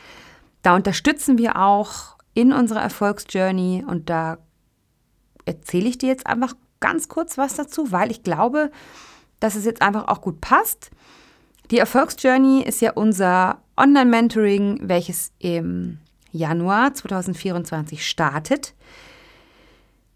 da 0.62 0.74
unterstützen 0.74 1.36
wir 1.36 1.56
auch 1.56 2.16
in 2.32 2.52
unserer 2.52 2.80
Erfolgsjourney 2.80 3.84
und 3.86 4.08
da 4.08 4.38
erzähle 5.44 5.88
ich 5.88 5.98
dir 5.98 6.08
jetzt 6.08 6.26
einfach 6.26 6.54
ganz 6.80 7.08
kurz 7.08 7.36
was 7.36 7.56
dazu, 7.56 7.90
weil 7.90 8.10
ich 8.10 8.22
glaube, 8.22 8.70
dass 9.40 9.56
es 9.56 9.64
jetzt 9.64 9.82
einfach 9.82 10.08
auch 10.08 10.20
gut 10.20 10.40
passt. 10.40 10.90
Die 11.70 11.78
Erfolgsjourney 11.78 12.62
ist 12.62 12.80
ja 12.80 12.92
unser 12.92 13.60
Online-Mentoring, 13.76 14.80
welches 14.82 15.32
im 15.38 15.98
Januar 16.30 16.94
2024 16.94 18.06
startet. 18.06 18.74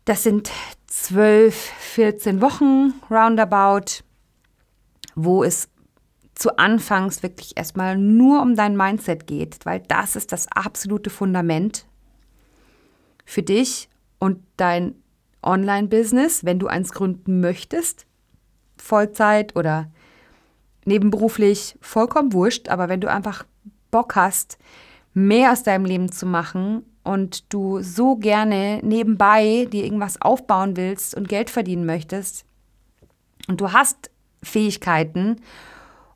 Das 0.05 0.23
sind 0.23 0.51
12, 0.87 1.55
14 1.55 2.41
Wochen 2.41 2.95
roundabout, 3.11 4.03
wo 5.15 5.45
es 5.45 5.69
zu 6.43 6.59
Anfangs 6.59 7.23
wirklich 7.23 7.57
erstmal 7.57 7.97
nur 7.97 8.43
um 8.43 8.57
dein 8.57 8.77
Mindset 8.77 9.29
geht, 9.29 9.65
weil 9.65 9.79
das 9.79 10.17
ist 10.17 10.33
das 10.33 10.49
absolute 10.51 11.09
Fundament 11.09 11.87
für 13.25 13.45
dich 13.45 13.89
und 14.19 14.41
dein 14.57 14.97
Online-Business, 15.45 16.45
wenn 16.45 16.59
du 16.59 16.67
eins 16.67 16.91
gründen 16.91 17.39
möchtest, 17.39 18.07
Vollzeit 18.77 19.55
oder 19.55 19.89
nebenberuflich, 20.85 21.79
vollkommen 21.81 22.33
wurscht, 22.33 22.69
aber 22.69 22.89
wenn 22.89 23.01
du 23.01 23.09
einfach 23.09 23.47
Bock 23.93 24.17
hast, 24.17 24.59
mehr 25.15 25.53
aus 25.53 25.63
deinem 25.63 25.85
Leben 25.85 26.11
zu 26.11 26.27
machen 26.27 26.85
und 27.05 27.55
du 27.55 27.83
so 27.83 28.17
gerne 28.17 28.81
nebenbei 28.83 29.69
dir 29.71 29.85
irgendwas 29.85 30.21
aufbauen 30.21 30.77
willst 30.77 31.15
und 31.15 31.29
Geld 31.29 31.51
verdienen 31.51 31.87
möchtest 31.87 32.47
und 33.47 33.61
du 33.61 33.73
hast 33.73 34.11
Fähigkeiten 34.43 35.37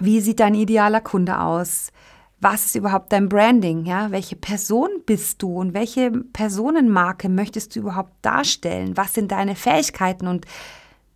Wie 0.00 0.20
sieht 0.20 0.40
dein 0.40 0.54
idealer 0.54 1.00
Kunde 1.00 1.38
aus? 1.38 1.92
Was 2.40 2.66
ist 2.66 2.74
überhaupt 2.74 3.12
dein 3.12 3.28
Branding? 3.28 3.84
Ja, 3.84 4.10
welche 4.10 4.36
Person 4.36 4.90
bist 5.06 5.40
du 5.40 5.54
und 5.54 5.72
welche 5.72 6.10
Personenmarke 6.10 7.28
möchtest 7.28 7.74
du 7.74 7.80
überhaupt 7.80 8.12
darstellen? 8.22 8.96
Was 8.96 9.14
sind 9.14 9.30
deine 9.30 9.54
Fähigkeiten 9.54 10.26
und 10.26 10.46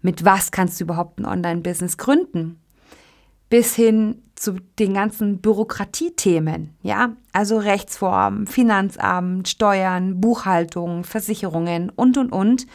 mit 0.00 0.24
was 0.24 0.52
kannst 0.52 0.78
du 0.78 0.84
überhaupt 0.84 1.18
ein 1.18 1.26
Online-Business 1.26 1.98
gründen, 1.98 2.60
bis 3.50 3.74
hin 3.74 4.22
zu 4.40 4.56
den 4.78 4.94
ganzen 4.94 5.40
Bürokratiethemen, 5.40 6.74
ja, 6.82 7.16
also 7.32 7.58
Rechtsform, 7.58 8.46
Finanzamt, 8.46 9.48
Steuern, 9.48 10.20
Buchhaltung, 10.20 11.04
Versicherungen 11.04 11.90
und 11.90 12.16
und 12.16 12.32
und. 12.32 12.66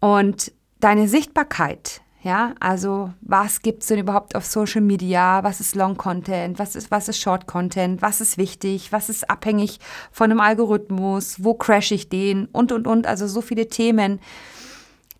Und 0.00 0.52
deine 0.80 1.08
Sichtbarkeit, 1.08 2.02
ja, 2.22 2.54
also 2.60 3.12
was 3.22 3.62
gibt 3.62 3.82
es 3.82 3.88
denn 3.88 4.00
überhaupt 4.00 4.34
auf 4.34 4.44
Social 4.44 4.82
Media? 4.82 5.42
Was 5.42 5.60
ist 5.60 5.74
Long 5.74 5.96
Content? 5.96 6.58
Was 6.58 6.76
ist, 6.76 6.90
was 6.90 7.08
ist 7.08 7.18
Short 7.18 7.46
Content? 7.46 8.02
Was 8.02 8.20
ist 8.20 8.36
wichtig? 8.36 8.92
Was 8.92 9.08
ist 9.08 9.30
abhängig 9.30 9.78
von 10.12 10.30
einem 10.30 10.40
Algorithmus? 10.40 11.42
Wo 11.42 11.54
crash 11.54 11.92
ich 11.92 12.10
den? 12.10 12.46
Und, 12.46 12.72
und, 12.72 12.86
und. 12.86 13.06
Also 13.06 13.26
so 13.26 13.40
viele 13.40 13.68
Themen, 13.68 14.20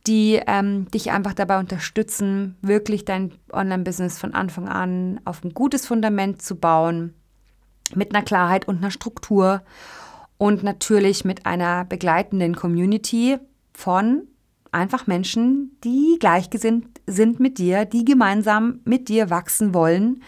die 0.06 0.40
ähm, 0.46 0.90
dich 0.90 1.10
einfach 1.10 1.34
dabei 1.34 1.58
unterstützen, 1.58 2.56
wirklich 2.62 3.04
dein 3.04 3.32
Online-Business 3.52 4.18
von 4.18 4.34
Anfang 4.34 4.68
an 4.68 5.20
auf 5.24 5.44
ein 5.44 5.52
gutes 5.52 5.86
Fundament 5.86 6.42
zu 6.42 6.56
bauen, 6.56 7.14
mit 7.94 8.14
einer 8.14 8.24
Klarheit 8.24 8.66
und 8.68 8.78
einer 8.78 8.90
Struktur 8.90 9.62
und 10.38 10.62
natürlich 10.62 11.24
mit 11.24 11.44
einer 11.44 11.84
begleitenden 11.84 12.54
Community 12.56 13.36
von 13.74 14.22
einfach 14.72 15.06
Menschen, 15.06 15.76
die 15.84 16.16
gleichgesinnt 16.18 16.86
sind 17.06 17.40
mit 17.40 17.58
dir, 17.58 17.84
die 17.84 18.04
gemeinsam 18.04 18.80
mit 18.84 19.08
dir 19.08 19.30
wachsen 19.30 19.74
wollen. 19.74 20.22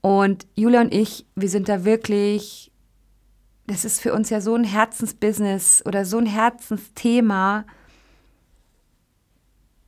Und 0.00 0.46
Julia 0.54 0.80
und 0.82 0.92
ich, 0.92 1.26
wir 1.34 1.48
sind 1.48 1.68
da 1.68 1.84
wirklich, 1.84 2.70
das 3.66 3.84
ist 3.84 4.00
für 4.00 4.12
uns 4.12 4.30
ja 4.30 4.40
so 4.40 4.54
ein 4.54 4.64
Herzensbusiness 4.64 5.82
oder 5.86 6.04
so 6.04 6.18
ein 6.18 6.26
Herzensthema, 6.26 7.64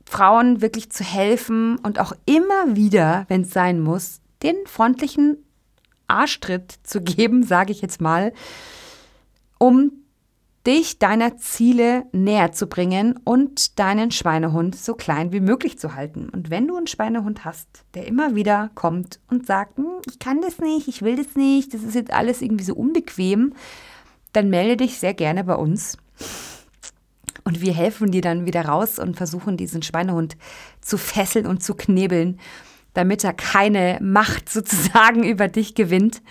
Frauen 0.07 0.61
wirklich 0.61 0.91
zu 0.91 1.03
helfen 1.03 1.77
und 1.77 1.99
auch 1.99 2.13
immer 2.25 2.75
wieder, 2.75 3.25
wenn 3.27 3.41
es 3.41 3.51
sein 3.51 3.79
muss, 3.81 4.21
den 4.43 4.55
freundlichen 4.65 5.37
Arschtritt 6.07 6.75
zu 6.83 7.01
geben, 7.01 7.43
sage 7.43 7.71
ich 7.71 7.81
jetzt 7.81 8.01
mal, 8.01 8.33
um 9.57 9.91
dich 10.65 10.97
deiner 10.97 11.37
Ziele 11.37 12.05
näher 12.11 12.51
zu 12.51 12.67
bringen 12.67 13.19
und 13.23 13.77
deinen 13.77 14.11
Schweinehund 14.11 14.75
so 14.75 14.95
klein 14.95 15.31
wie 15.31 15.39
möglich 15.39 15.77
zu 15.77 15.93
halten. 15.93 16.29
Und 16.29 16.49
wenn 16.49 16.67
du 16.67 16.75
einen 16.75 16.87
Schweinehund 16.87 17.45
hast, 17.45 17.67
der 17.93 18.07
immer 18.07 18.35
wieder 18.35 18.71
kommt 18.73 19.19
und 19.29 19.45
sagt, 19.45 19.77
hm, 19.77 20.01
ich 20.09 20.17
kann 20.17 20.41
das 20.41 20.59
nicht, 20.59 20.87
ich 20.87 21.03
will 21.03 21.17
das 21.17 21.35
nicht, 21.35 21.73
das 21.73 21.83
ist 21.83 21.95
jetzt 21.95 22.11
alles 22.11 22.41
irgendwie 22.41 22.63
so 22.63 22.73
unbequem, 22.73 23.53
dann 24.33 24.49
melde 24.49 24.77
dich 24.77 24.99
sehr 24.99 25.13
gerne 25.13 25.43
bei 25.43 25.55
uns. 25.55 25.97
Und 27.45 27.61
wir 27.61 27.73
helfen 27.73 28.11
dir 28.11 28.21
dann 28.21 28.45
wieder 28.45 28.65
raus 28.65 28.97
und 28.97 29.15
versuchen 29.15 29.55
diesen 29.55 29.83
Schweinehund 29.83 30.35
zu 30.81 30.97
fesseln 30.97 31.45
und 31.45 31.63
zu 31.63 31.75
knebeln, 31.75 32.39
damit 32.93 33.23
er 33.23 33.33
keine 33.33 33.99
Macht 34.01 34.49
sozusagen 34.49 35.23
über 35.23 35.47
dich 35.47 35.75
gewinnt. 35.75 36.21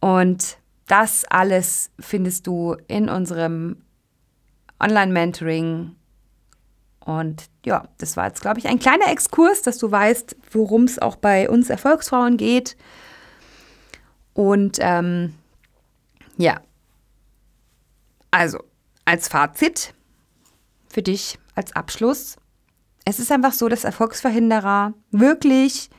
Und 0.00 0.58
das 0.86 1.24
alles 1.24 1.90
findest 1.98 2.46
du 2.46 2.76
in 2.88 3.08
unserem 3.08 3.76
Online-Mentoring. 4.80 5.94
Und 7.00 7.44
ja, 7.64 7.88
das 7.98 8.16
war 8.16 8.26
jetzt, 8.26 8.40
glaube 8.40 8.58
ich, 8.58 8.66
ein 8.66 8.80
kleiner 8.80 9.08
Exkurs, 9.08 9.62
dass 9.62 9.78
du 9.78 9.90
weißt, 9.90 10.36
worum 10.50 10.84
es 10.84 10.98
auch 10.98 11.16
bei 11.16 11.48
uns 11.48 11.70
Erfolgsfrauen 11.70 12.36
geht. 12.36 12.76
Und 14.34 14.78
ähm, 14.80 15.34
ja, 16.36 16.60
also 18.32 18.58
als 19.04 19.28
Fazit 19.28 19.94
für 20.96 21.02
dich 21.02 21.38
als 21.54 21.76
Abschluss. 21.76 22.36
Es 23.04 23.18
ist 23.18 23.30
einfach 23.30 23.52
so, 23.52 23.68
dass 23.68 23.84
Erfolgsverhinderer 23.84 24.94
wirklich 25.10 25.90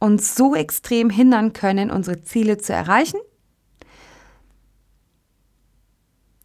uns 0.00 0.34
so 0.34 0.56
extrem 0.56 1.10
hindern 1.10 1.52
können, 1.52 1.92
unsere 1.92 2.22
Ziele 2.22 2.58
zu 2.58 2.72
erreichen 2.72 3.20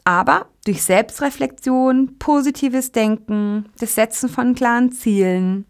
Aber 0.03 0.47
durch 0.63 0.83
Selbstreflexion, 0.83 2.19
positives 2.19 2.91
Denken, 2.91 3.67
das 3.79 3.95
Setzen 3.95 4.29
von 4.29 4.53
klaren 4.53 4.91
Zielen 4.91 5.65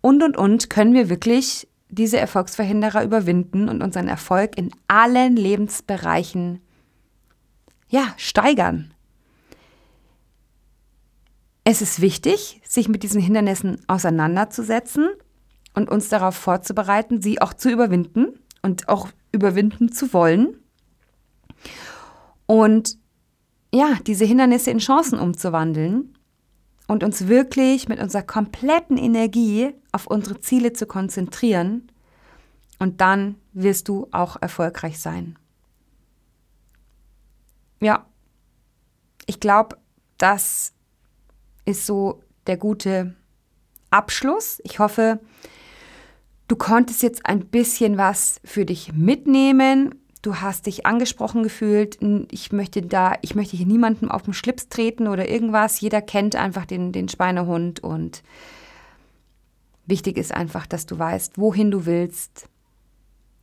und, 0.00 0.22
und, 0.22 0.36
und 0.36 0.70
können 0.70 0.94
wir 0.94 1.10
wirklich 1.10 1.68
diese 1.90 2.18
Erfolgsverhinderer 2.18 3.02
überwinden 3.02 3.68
und 3.68 3.82
unseren 3.82 4.06
Erfolg 4.06 4.56
in 4.56 4.70
allen 4.86 5.34
Lebensbereichen 5.34 6.62
ja, 7.88 8.14
steigern. 8.16 8.91
Es 11.64 11.80
ist 11.80 12.00
wichtig, 12.00 12.60
sich 12.66 12.88
mit 12.88 13.02
diesen 13.02 13.20
Hindernissen 13.20 13.78
auseinanderzusetzen 13.86 15.08
und 15.74 15.90
uns 15.90 16.08
darauf 16.08 16.34
vorzubereiten, 16.34 17.22
sie 17.22 17.40
auch 17.40 17.54
zu 17.54 17.70
überwinden 17.70 18.38
und 18.62 18.88
auch 18.88 19.08
überwinden 19.30 19.92
zu 19.92 20.12
wollen. 20.12 20.58
Und 22.46 22.98
ja, 23.72 23.96
diese 24.06 24.24
Hindernisse 24.24 24.70
in 24.70 24.78
Chancen 24.78 25.18
umzuwandeln 25.18 26.18
und 26.88 27.04
uns 27.04 27.28
wirklich 27.28 27.88
mit 27.88 28.00
unserer 28.00 28.22
kompletten 28.22 28.98
Energie 28.98 29.72
auf 29.92 30.06
unsere 30.06 30.40
Ziele 30.40 30.72
zu 30.72 30.86
konzentrieren. 30.86 31.88
Und 32.78 33.00
dann 33.00 33.36
wirst 33.52 33.88
du 33.88 34.08
auch 34.10 34.36
erfolgreich 34.40 34.98
sein. 35.00 35.38
Ja, 37.80 38.06
ich 39.26 39.40
glaube, 39.40 39.78
das 40.18 40.74
ist 41.64 41.86
so 41.86 42.22
der 42.46 42.56
gute 42.56 43.14
Abschluss. 43.90 44.60
Ich 44.64 44.78
hoffe, 44.78 45.20
du 46.48 46.56
konntest 46.56 47.02
jetzt 47.02 47.26
ein 47.26 47.46
bisschen 47.46 47.98
was 47.98 48.40
für 48.44 48.64
dich 48.64 48.92
mitnehmen 48.92 49.94
du 50.22 50.36
hast 50.36 50.66
dich 50.66 50.86
angesprochen 50.86 51.42
gefühlt, 51.42 51.98
ich 52.30 52.52
möchte 52.52 52.80
da, 52.80 53.14
ich 53.20 53.34
möchte 53.34 53.56
hier 53.56 53.66
niemandem 53.66 54.10
auf 54.10 54.22
den 54.22 54.32
Schlips 54.32 54.68
treten 54.68 55.08
oder 55.08 55.28
irgendwas. 55.28 55.80
Jeder 55.80 56.00
kennt 56.00 56.36
einfach 56.36 56.64
den, 56.64 56.92
den 56.92 57.08
Schweinehund 57.08 57.80
und 57.80 58.22
wichtig 59.84 60.16
ist 60.16 60.32
einfach, 60.32 60.66
dass 60.66 60.86
du 60.86 60.98
weißt, 60.98 61.38
wohin 61.38 61.72
du 61.72 61.84
willst, 61.86 62.48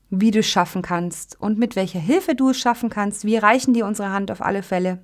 wie 0.10 0.32
du 0.32 0.40
es 0.40 0.48
schaffen 0.48 0.82
kannst 0.82 1.40
und 1.40 1.60
mit 1.60 1.76
welcher 1.76 2.00
Hilfe 2.00 2.34
du 2.34 2.50
es 2.50 2.58
schaffen 2.58 2.90
kannst. 2.90 3.26
Wir 3.26 3.44
reichen 3.44 3.74
dir 3.74 3.86
unsere 3.86 4.12
Hand 4.12 4.32
auf 4.32 4.42
alle 4.42 4.64
Fälle. 4.64 5.00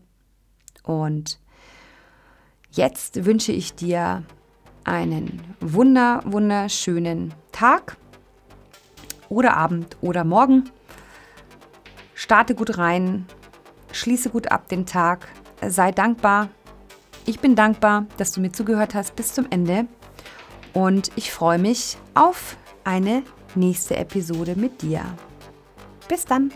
Und 0.84 1.40
jetzt 2.76 3.26
wünsche 3.26 3.52
ich 3.52 3.74
dir 3.76 4.24
einen 4.84 5.42
wunder, 5.60 6.22
wunderschönen 6.26 7.34
Tag 7.52 7.98
oder 9.30 9.58
Abend 9.58 9.98
oder 10.02 10.24
Morgen 10.24 10.70
Starte 12.18 12.56
gut 12.56 12.78
rein, 12.78 13.28
schließe 13.92 14.30
gut 14.30 14.50
ab 14.50 14.70
den 14.70 14.86
Tag, 14.86 15.28
sei 15.68 15.92
dankbar. 15.92 16.48
Ich 17.26 17.42
bin 17.42 17.56
dankbar, 17.56 18.06
dass 18.18 18.32
du 18.32 18.40
mir 18.40 18.54
zugehört 18.54 18.96
hast 18.96 19.18
bis 19.18 19.34
zum 19.34 19.46
Ende 19.50 19.86
und 20.74 21.12
ich 21.18 21.32
freue 21.32 21.60
mich 21.60 21.98
auf 22.14 22.56
eine 22.86 23.22
nächste 23.54 23.98
Episode 23.98 24.56
mit 24.56 24.82
dir. 24.82 25.04
Bis 26.08 26.26
dann! 26.26 26.52